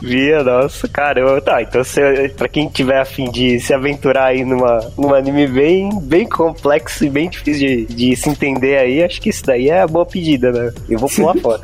[0.00, 1.40] Via, nossa, caramba.
[1.40, 2.00] Tá, então se,
[2.36, 7.10] pra quem tiver afim de se aventurar aí numa, num anime bem, bem complexo e
[7.10, 10.50] bem difícil de, de se entender aí, acho que isso daí é a boa pedida,
[10.52, 10.72] né?
[10.88, 11.60] Eu vou pular fora.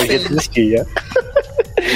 [0.00, 0.84] Eu já desisti, já.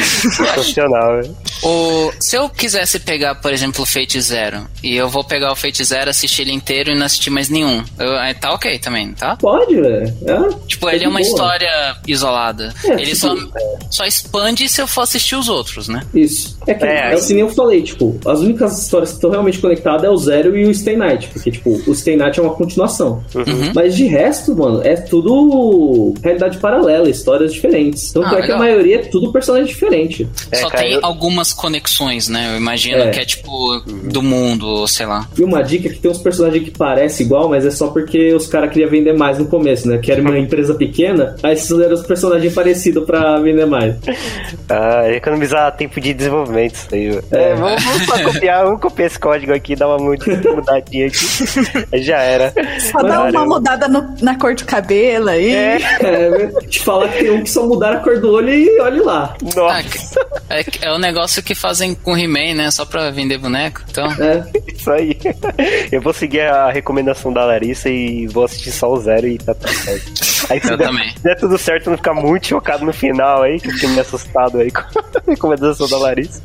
[0.02, 1.36] Sensacional, velho.
[1.62, 5.56] O, se eu quisesse pegar, por exemplo, o Fate Zero, e eu vou pegar o
[5.56, 9.12] Fate Zero, assistir ele inteiro e não assistir mais nenhum, eu- aí tá ok também,
[9.12, 9.36] tá?
[9.36, 10.14] Pode, velho.
[10.26, 11.28] É, Tipo, é ele de é uma boa.
[11.28, 12.74] história isolada.
[12.84, 13.34] É, ele tipo, só,
[13.90, 16.02] só expande se eu for assistir os outros, né?
[16.14, 16.56] Isso.
[16.66, 19.30] É que, É, é, o que nem eu falei, tipo, as únicas histórias que estão
[19.30, 22.42] realmente conectadas é o Zero e o Stay Night, porque, tipo, o Stay Night é
[22.42, 23.24] uma continuação.
[23.34, 23.72] Uhum.
[23.74, 28.12] Mas de resto, mano, é tudo realidade paralela, histórias diferentes.
[28.12, 29.85] Tanto Ah, é que a maioria é tudo personagem diferente.
[30.50, 32.52] É, só cara, tem eu- algumas conexões, né?
[32.52, 33.10] Eu imagino É.
[33.10, 35.26] que é tipo do mundo, sei lá.
[35.38, 38.34] E uma dica é que tem uns personagens que parecem igual, mas é só porque
[38.34, 39.98] os caras queriam vender mais no começo, né?
[39.98, 43.94] Que era uma empresa pequena, aí esses eram os personagens parecidos pra vender mais.
[44.68, 47.24] Ah, economizar tempo de desenvolvimento isso aí, velho.
[47.30, 47.50] É.
[47.50, 51.16] É, vamos, vamos só copiar, vamos copiar esse código aqui, dar uma mud- mudadinha aqui.
[52.02, 52.52] Já era.
[52.90, 55.54] Só dá uma mudada no- na cor de cabelo aí.
[55.54, 58.80] É, É, te falar que tem um que só mudaram a cor do olho e
[58.80, 59.36] olhe lá.
[59.54, 59.75] Nossa,
[60.50, 62.70] é, é o negócio que fazem com He-Man, né?
[62.70, 63.82] Só pra vender boneco.
[63.90, 64.44] Então, É.
[64.72, 65.16] isso aí.
[65.90, 69.54] Eu vou seguir a recomendação da Larissa e vou assistir só o zero e tá
[69.54, 70.26] tudo certo.
[70.50, 71.10] Aí se Eu der, também.
[71.16, 74.00] se der tudo certo, não ficar muito chocado no final aí, que eu fiquei meio
[74.02, 74.80] assustado aí com
[75.18, 76.40] a recomendação da Larissa.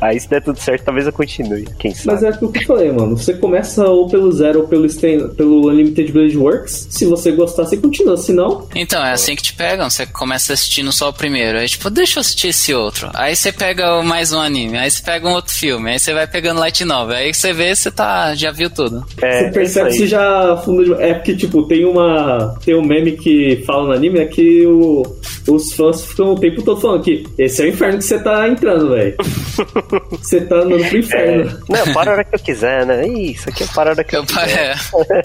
[0.00, 1.64] Aí se der tudo certo, talvez eu continue.
[1.78, 2.06] Quem sabe?
[2.06, 3.16] Mas é aquilo que eu falei, mano.
[3.16, 6.88] Você começa ou pelo Zero ou pelo, Stain- pelo Unlimited Blade Works.
[6.90, 8.16] Se você gostar, você continua.
[8.16, 9.88] Se não, então, é assim que te pegam.
[9.88, 11.58] Você começa assistindo só o primeiro.
[11.58, 13.10] Aí, tipo, deixa eu assistir esse outro.
[13.14, 14.76] Aí você pega mais um anime.
[14.78, 15.90] Aí você pega um outro filme.
[15.92, 17.16] Aí você vai pegando light novel.
[17.16, 19.04] Aí você vê, você tá, já viu tudo.
[19.22, 20.08] É, você percebe é se aí.
[20.08, 20.92] já afunda de...
[21.02, 22.54] É porque, tipo, tem uma.
[22.64, 25.02] Tem um meme que fala no anime, é que o...
[25.48, 28.48] os fãs ficam o tempo todo falando que esse é o inferno que você tá
[28.48, 29.14] entrando, velho.
[30.10, 31.58] você tá andando pro É, inferno.
[31.68, 33.06] não, para a hora que eu quiser, né?
[33.06, 34.76] Ih, Isso aqui é para a hora que eu Eu, quiser.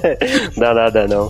[0.04, 1.30] é, Dá nada, não.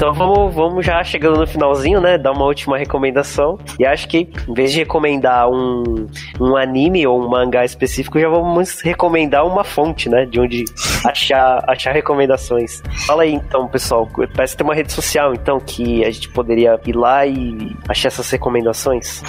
[0.00, 2.16] Então vamos, vamos já chegando no finalzinho, né?
[2.16, 3.58] Dar uma última recomendação.
[3.78, 6.08] E acho que em vez de recomendar um,
[6.40, 10.24] um anime ou um mangá específico, já vamos recomendar uma fonte, né?
[10.24, 10.64] De onde
[11.04, 12.82] achar, achar recomendações.
[13.06, 14.08] Fala aí então, pessoal.
[14.34, 18.08] Parece que tem uma rede social, então, que a gente poderia ir lá e achar
[18.08, 19.20] essas recomendações.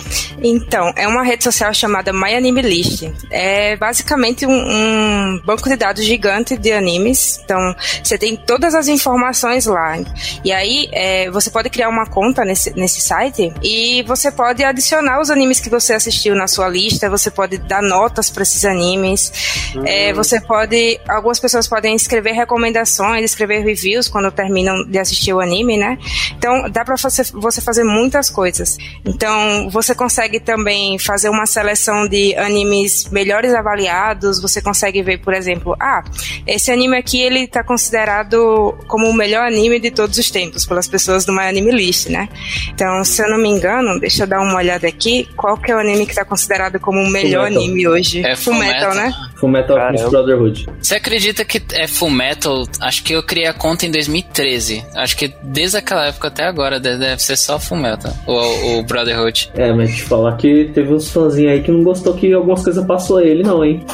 [0.41, 3.11] Então, é uma rede social chamada My Anime List.
[3.29, 7.41] É basicamente um, um banco de dados gigante de animes.
[7.43, 9.97] Então, você tem todas as informações lá.
[10.45, 10.60] E aí,
[10.91, 15.59] é, você pode criar uma conta nesse, nesse site e você pode adicionar os animes
[15.59, 19.83] que você assistiu na sua lista, você pode dar notas para esses animes, hum.
[19.85, 20.99] é, você pode.
[21.07, 25.97] Algumas pessoas podem escrever recomendações, escrever reviews quando terminam de assistir o anime, né?
[26.37, 28.77] Então, dá para você, você fazer muitas coisas.
[29.05, 35.33] Então, você consegue também fazer uma seleção de animes melhores avaliados, você consegue ver, por
[35.33, 36.03] exemplo, ah,
[36.45, 40.87] esse anime aqui ele tá considerado como o melhor anime de todos os tempos pelas
[40.87, 42.29] pessoas do My Anime List, né?
[42.73, 45.75] Então, se eu não me engano, deixa eu dar uma olhada aqui, qual que é
[45.75, 48.25] o anime que tá considerado como o melhor anime hoje?
[48.25, 49.13] É Full Metal, né?
[49.37, 50.67] Full Metal Alchemist Brotherhood.
[50.79, 52.67] Você acredita que é Full Metal?
[52.79, 54.83] Acho que eu criei a conta em 2013.
[54.95, 59.51] Acho que desde aquela época até agora deve ser só Full Metal, o, o Brotherhood.
[59.55, 62.85] É, mas te falar que teve uns fãzinhos aí que não gostou que algumas coisas
[62.85, 63.85] passou ele, não, hein?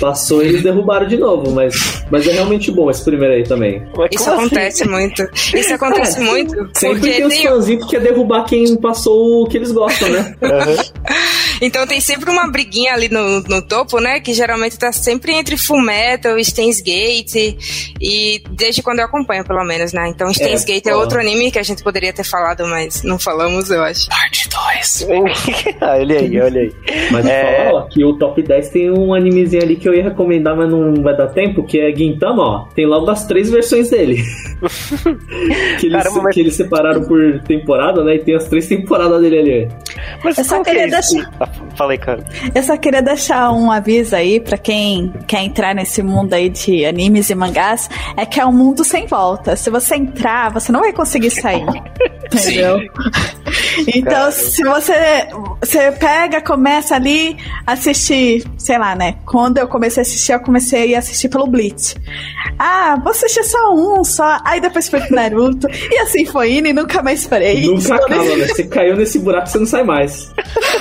[0.00, 3.82] Passou e eles derrubaram de novo, mas, mas é realmente bom esse primeiro aí também.
[4.10, 4.90] Isso acontece assim?
[4.90, 5.22] muito.
[5.54, 6.70] Isso acontece é, muito.
[6.74, 10.36] Sempre tem os fãzinhos que quer derrubar quem passou o que eles gostam, né?
[10.50, 10.76] Uhum.
[11.60, 14.20] então tem sempre uma briguinha ali no, no topo, né?
[14.20, 17.56] Que geralmente tá sempre entre Fullmetal e Steins Gate.
[18.00, 20.08] E desde quando eu acompanho, pelo menos, né?
[20.08, 23.18] Então Steins é, Gate é outro anime que a gente poderia ter falado, mas não
[23.18, 24.08] falamos, eu acho.
[24.08, 25.06] Parte 2.
[25.80, 26.72] olha aí, olha aí.
[27.10, 27.64] Mas é...
[27.64, 30.94] fala que o top 10 tem um animezinho ali que eu ia recomendar, mas não
[31.02, 32.68] vai dar tempo, que é Gintama, ó.
[32.74, 34.22] Tem logo as três versões dele.
[35.78, 36.34] que, eles, Caramba, mas...
[36.34, 38.16] que eles separaram por temporada, né?
[38.16, 39.68] E tem as três temporadas dele ali.
[40.24, 41.30] Mas eu só queria é deixar.
[41.40, 42.24] Ah, falei, cara.
[42.54, 46.84] Eu só queria deixar um aviso aí pra quem quer entrar nesse mundo aí de
[46.84, 49.56] animes e mangás, é que é um mundo sem volta.
[49.56, 51.66] Se você entrar, você não vai conseguir sair.
[52.32, 52.80] entendeu?
[53.88, 54.32] Então, Cara.
[54.32, 55.28] se você,
[55.60, 57.36] você pega, começa ali
[57.66, 59.16] assistir, sei lá, né?
[59.26, 61.94] Quando eu comecei a assistir, eu comecei a assistir pelo Blitz.
[62.58, 64.38] Ah, vou assistir só um, só.
[64.44, 65.66] Aí depois foi pro Naruto.
[65.70, 67.66] e assim foi indo e nunca mais parei.
[67.66, 68.46] Nunca acaba, né?
[68.46, 70.30] Você caiu nesse buraco você não sai mais.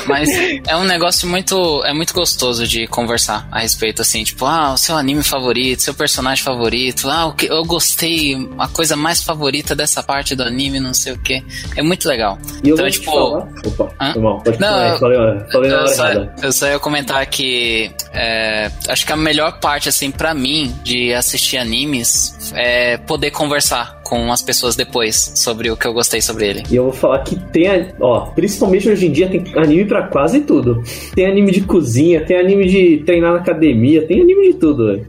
[0.07, 0.29] Mas
[0.67, 1.83] é um negócio muito.
[1.85, 5.93] É muito gostoso de conversar a respeito, assim, tipo, ah, o seu anime favorito, seu
[5.93, 10.79] personagem favorito, ah, o que eu gostei, a coisa mais favorita dessa parte do anime,
[10.79, 11.43] não sei o que.
[11.75, 12.37] É muito legal.
[12.63, 13.11] E então, tipo.
[13.11, 14.13] Opa, Hã?
[14.13, 15.17] pode não, falei,
[15.51, 16.07] falei eu, só,
[16.41, 21.13] eu só ia comentar que é, acho que a melhor parte, assim, para mim, de
[21.13, 26.47] assistir animes é poder conversar com as pessoas depois sobre o que eu gostei sobre
[26.47, 26.63] ele.
[26.71, 27.67] E eu vou falar que tem,
[28.01, 30.83] ó, principalmente hoje em dia tem anime para quase tudo.
[31.13, 35.05] Tem anime de cozinha, tem anime de treinar na academia, tem anime de tudo.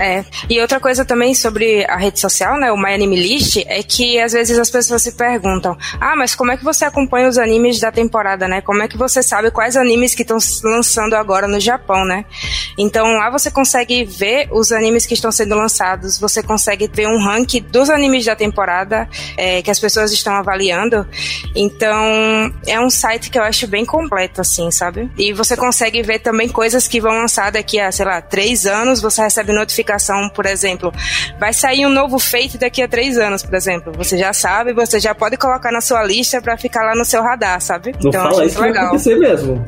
[0.00, 0.24] É.
[0.48, 4.18] E outra coisa também sobre a rede social, né, o My Anime List, é que
[4.18, 7.78] às vezes as pessoas se perguntam: "Ah, mas como é que você acompanha os animes
[7.78, 8.60] da temporada, né?
[8.60, 12.24] Como é que você sabe quais animes que estão lançando agora no Japão, né?"
[12.76, 17.22] Então, lá você consegue ver os animes que estão sendo lançados, você consegue ver um
[17.22, 21.06] ranking dos animes da temporada é, que as pessoas estão avaliando.
[21.54, 25.10] Então, é um site que eu acho bem completo, assim, sabe?
[25.18, 29.00] E você consegue ver também coisas que vão lançar daqui a, sei lá, três anos,
[29.00, 30.92] você recebe notificação, por exemplo,
[31.38, 33.92] vai sair um novo feito daqui a três anos, por exemplo.
[33.96, 37.22] Você já sabe, você já pode colocar na sua lista para ficar lá no seu
[37.22, 37.92] radar, sabe?
[38.00, 38.96] Não então, fala isso legal.
[38.96, 39.66] Vai mesmo.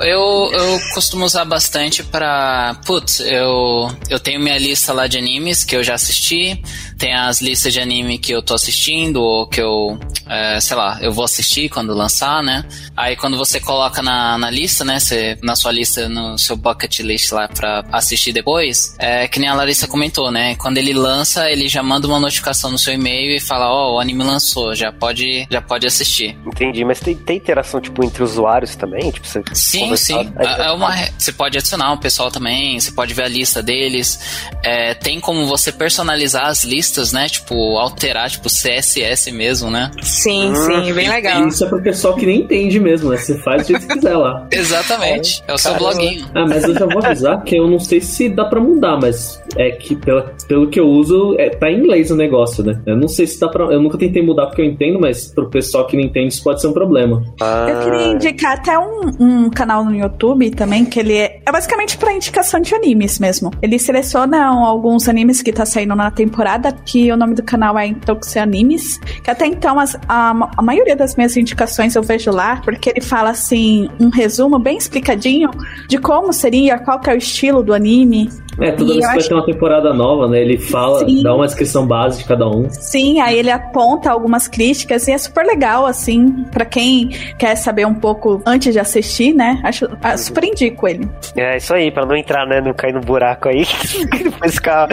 [0.00, 2.76] Eu, eu costumo usar bastante pra.
[2.86, 6.60] Putz, eu, eu tenho minha lista lá de animes que eu já assisti
[6.98, 9.98] tem as listas de anime que eu tô assistindo ou que eu,
[10.28, 12.64] é, sei lá, eu vou assistir quando lançar, né?
[12.96, 14.98] Aí quando você coloca na, na lista, né,
[15.42, 19.54] na sua lista, no seu bucket list lá pra assistir depois, é que nem a
[19.54, 20.56] Larissa comentou, né?
[20.56, 23.96] Quando ele lança, ele já manda uma notificação no seu e-mail e fala, ó, oh,
[23.96, 26.36] o anime lançou, já pode, já pode assistir.
[26.44, 29.12] Entendi, mas tem, tem interação, tipo, entre usuários também?
[29.12, 30.32] Tipo, você sim, sim.
[30.38, 34.18] É, é uma, você pode adicionar o pessoal também, você pode ver a lista deles.
[34.62, 37.28] É, tem como você personalizar as listas né?
[37.28, 39.90] Tipo, alterar, tipo, CSS mesmo, né?
[40.02, 41.46] Sim, sim, bem legal.
[41.46, 43.16] Isso é pro pessoal que nem entende mesmo, né?
[43.16, 44.46] Você faz o que você quiser lá.
[44.50, 45.42] Exatamente.
[45.46, 46.26] É, é o seu bloguinho.
[46.34, 49.42] Ah, mas eu já vou avisar que eu não sei se dá pra mudar, mas
[49.56, 52.80] é que pela, pelo que eu uso, é, tá em inglês o negócio, né?
[52.86, 53.64] Eu não sei se dá pra.
[53.64, 56.60] Eu nunca tentei mudar porque eu entendo, mas pro pessoal que não entende, isso pode
[56.60, 57.22] ser um problema.
[57.40, 57.66] Ah.
[57.68, 61.96] Eu queria indicar até um, um canal no YouTube também que ele é, é basicamente
[61.98, 63.50] para indicação de animes mesmo.
[63.60, 67.86] Ele seleciona alguns animes que tá saindo na temporada, que o nome do canal é
[67.86, 72.60] Intoxi Animes, que até então as, a, a maioria das minhas indicações eu vejo lá,
[72.62, 75.50] porque ele fala assim, um resumo bem explicadinho
[75.88, 78.30] de como seria, qual que é o estilo do anime,
[78.60, 80.40] é, toda vez que vai ter uma temporada nova, né?
[80.40, 81.22] Ele fala, Sim.
[81.22, 82.68] dá uma descrição base de cada um.
[82.70, 87.08] Sim, aí ele aponta algumas críticas e é super legal, assim, para quem
[87.38, 89.60] quer saber um pouco antes de assistir, né?
[89.62, 91.08] Acho, ah, super indico ele.
[91.36, 92.60] É, isso aí, para não entrar, né?
[92.60, 93.64] Não cair no buraco aí,
[94.22, 94.88] depois ficar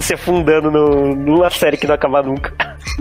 [0.00, 2.52] se afundando no, numa série que não acaba nunca.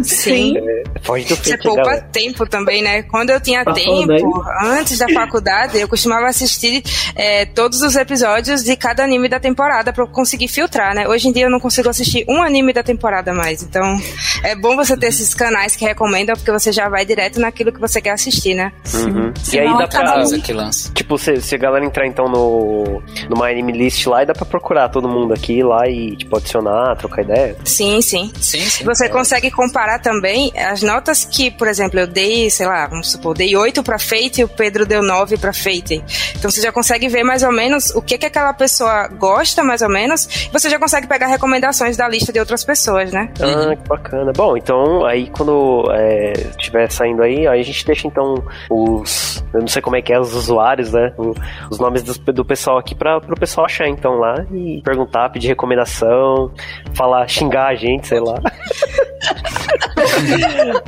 [0.02, 0.58] Sim.
[0.58, 2.08] É, pode do Você poupa galera.
[2.12, 3.04] tempo também, né?
[3.04, 6.84] Quando eu tinha tá tempo, antes da faculdade, eu costumava assistir
[7.16, 11.08] é, todos os episódios de cada anime da temporada temporada para conseguir filtrar, né?
[11.08, 13.64] Hoje em dia eu não consigo assistir um anime da temporada mais.
[13.64, 14.00] Então,
[14.44, 17.80] é bom você ter esses canais que recomendam, porque você já vai direto naquilo que
[17.80, 18.72] você quer assistir, né?
[18.94, 19.34] Uhum.
[19.52, 20.22] E aí dá pra.
[20.44, 20.92] Que lança.
[20.94, 24.34] Tipo, se, se a galera entrar então no, no My Anime List lá, e dá
[24.34, 27.58] pra procurar todo mundo aqui lá e, tipo, adicionar, trocar ideia.
[27.66, 28.32] Sim, sim.
[28.40, 28.84] sim, sim.
[28.86, 29.10] Você é.
[29.10, 33.56] consegue comparar também as notas que, por exemplo, eu dei, sei lá, vamos supor, dei
[33.56, 36.04] 8 pra Fate e o Pedro deu 9 pra Fate.
[36.36, 39.82] Então você já consegue ver mais ou menos o que, que aquela pessoa gosta, mais
[39.82, 43.30] ou menos, você já consegue pegar recomendações da lista de outras pessoas, né?
[43.40, 44.34] Ah, que bacana.
[44.36, 49.42] Bom, então aí quando é, estiver saindo aí, aí a gente deixa então os.
[49.54, 51.14] Eu não sei como é que é, os usuários, né?
[51.18, 51.34] O,
[51.70, 55.48] os nomes do, do pessoal aqui para pro pessoal achar então lá e perguntar, pedir
[55.48, 56.52] recomendação,
[56.94, 58.42] falar, xingar a gente, sei lá.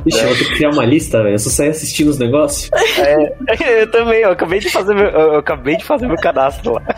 [0.06, 1.34] Ixi, eu vou ter que criar uma lista, velho.
[1.34, 2.70] Eu só sair assistindo os negócios.
[2.98, 3.34] É,
[3.82, 6.82] eu também, eu acabei de fazer meu, eu acabei de fazer meu cadastro lá.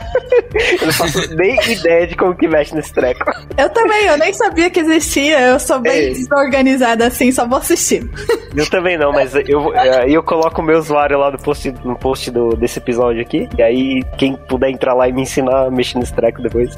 [0.80, 3.24] Eu não faço nem ideia de como que mexe nesse treco.
[3.56, 5.40] Eu também, eu nem sabia que existia.
[5.40, 6.10] Eu sou bem é.
[6.10, 8.08] desorganizada assim, só vou assistir.
[8.54, 11.96] Eu também não, mas eu, aí eu coloco o meu usuário lá no post, no
[11.96, 13.48] post do, desse episódio aqui.
[13.56, 16.74] E aí, quem puder entrar lá e me ensinar a mexer nesse treco depois,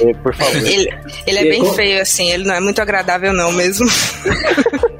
[0.00, 0.56] é, por favor.
[0.56, 0.88] Ele,
[1.26, 3.86] ele é bem feio, assim, ele não é muito agradável, não mesmo.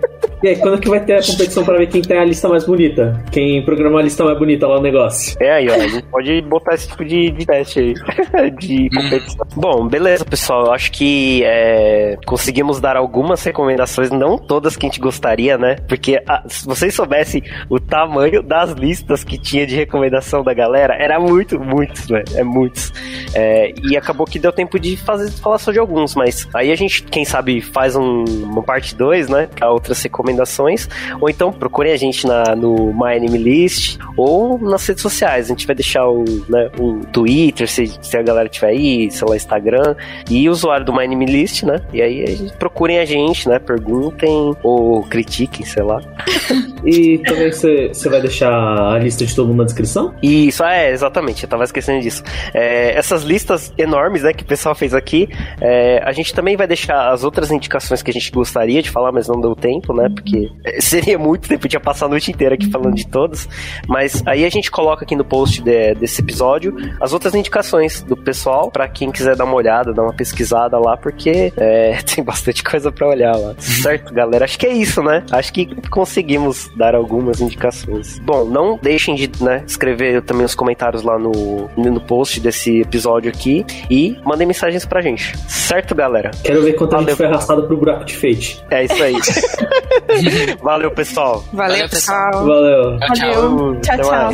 [0.43, 2.67] E aí, quando que vai ter a competição pra ver quem tem a lista mais
[2.67, 3.23] bonita?
[3.31, 5.37] Quem programou a lista mais bonita lá no negócio?
[5.41, 5.75] É aí, ó.
[5.75, 7.95] A gente pode botar esse tipo de, de teste aí.
[8.59, 9.47] de competição.
[9.55, 10.67] Bom, beleza, pessoal.
[10.67, 15.77] Eu acho que é, conseguimos dar algumas recomendações, não todas que a gente gostaria, né?
[15.87, 17.41] Porque a, ah, se vocês soubessem
[17.71, 22.25] o tamanho das listas que tinha de recomendação da galera, era muito, muitos, né?
[22.35, 22.93] É muitos.
[23.33, 26.77] É, e acabou que deu tempo de fazer falar só de alguns, mas aí a
[26.77, 29.49] gente, quem sabe, faz um, uma parte 2, né?
[29.55, 30.89] Pra outras recomendações recomendações,
[31.21, 35.47] ou então procurem a gente na, no My Anime List ou nas redes sociais.
[35.47, 39.29] A gente vai deixar o, né, o Twitter, se, se a galera tiver aí, sei
[39.29, 39.95] lá, Instagram,
[40.31, 41.81] e o usuário do My Anime List, né?
[41.93, 43.59] E aí procurem a gente, né?
[43.59, 46.01] Perguntem ou critiquem, sei lá.
[46.85, 50.15] e também você vai deixar a lista de todo mundo na descrição?
[50.23, 52.23] Isso, é, exatamente, eu tava esquecendo disso.
[52.55, 55.29] É, essas listas enormes, né, que o pessoal fez aqui,
[55.61, 59.13] é, a gente também vai deixar as outras indicações que a gente gostaria de falar,
[59.13, 60.09] mas não deu tempo, né?
[60.23, 60.51] Porque
[60.81, 63.49] seria muito tempo, tinha passar a noite inteira aqui falando de todos.
[63.87, 68.17] Mas aí a gente coloca aqui no post de, desse episódio as outras indicações do
[68.17, 72.63] pessoal, para quem quiser dar uma olhada, dar uma pesquisada lá, porque é, tem bastante
[72.63, 73.55] coisa para olhar lá.
[73.59, 74.45] Certo, galera?
[74.45, 75.25] Acho que é isso, né?
[75.31, 78.19] Acho que conseguimos dar algumas indicações.
[78.21, 83.31] Bom, não deixem de né, escrever também os comentários lá no, no post desse episódio
[83.31, 85.37] aqui e mandem mensagens pra gente.
[85.49, 86.31] Certo, galera?
[86.45, 87.07] Quero ver quanto Valeu.
[87.07, 88.63] a gente foi arrastado pro buraco de fate.
[88.71, 89.15] É isso aí.
[90.63, 91.45] Valeu, pessoal.
[91.53, 92.47] Valeu, Valeu pessoal.
[92.47, 92.99] Valeu.
[93.01, 93.81] Tchau, tchau.
[93.81, 94.33] Tchau, tchau.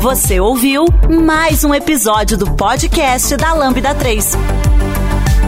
[0.00, 4.36] Você ouviu mais um episódio do podcast da Lambda 3.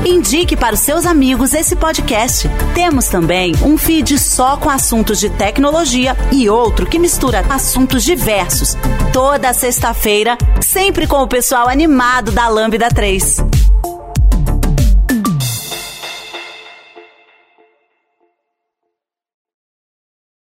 [0.04, 2.48] Indique para os seus amigos esse podcast.
[2.74, 8.76] Temos também um feed só com assuntos de tecnologia e outro que mistura assuntos diversos.
[9.12, 13.38] Toda sexta-feira, sempre com o pessoal animado da Lambda 3.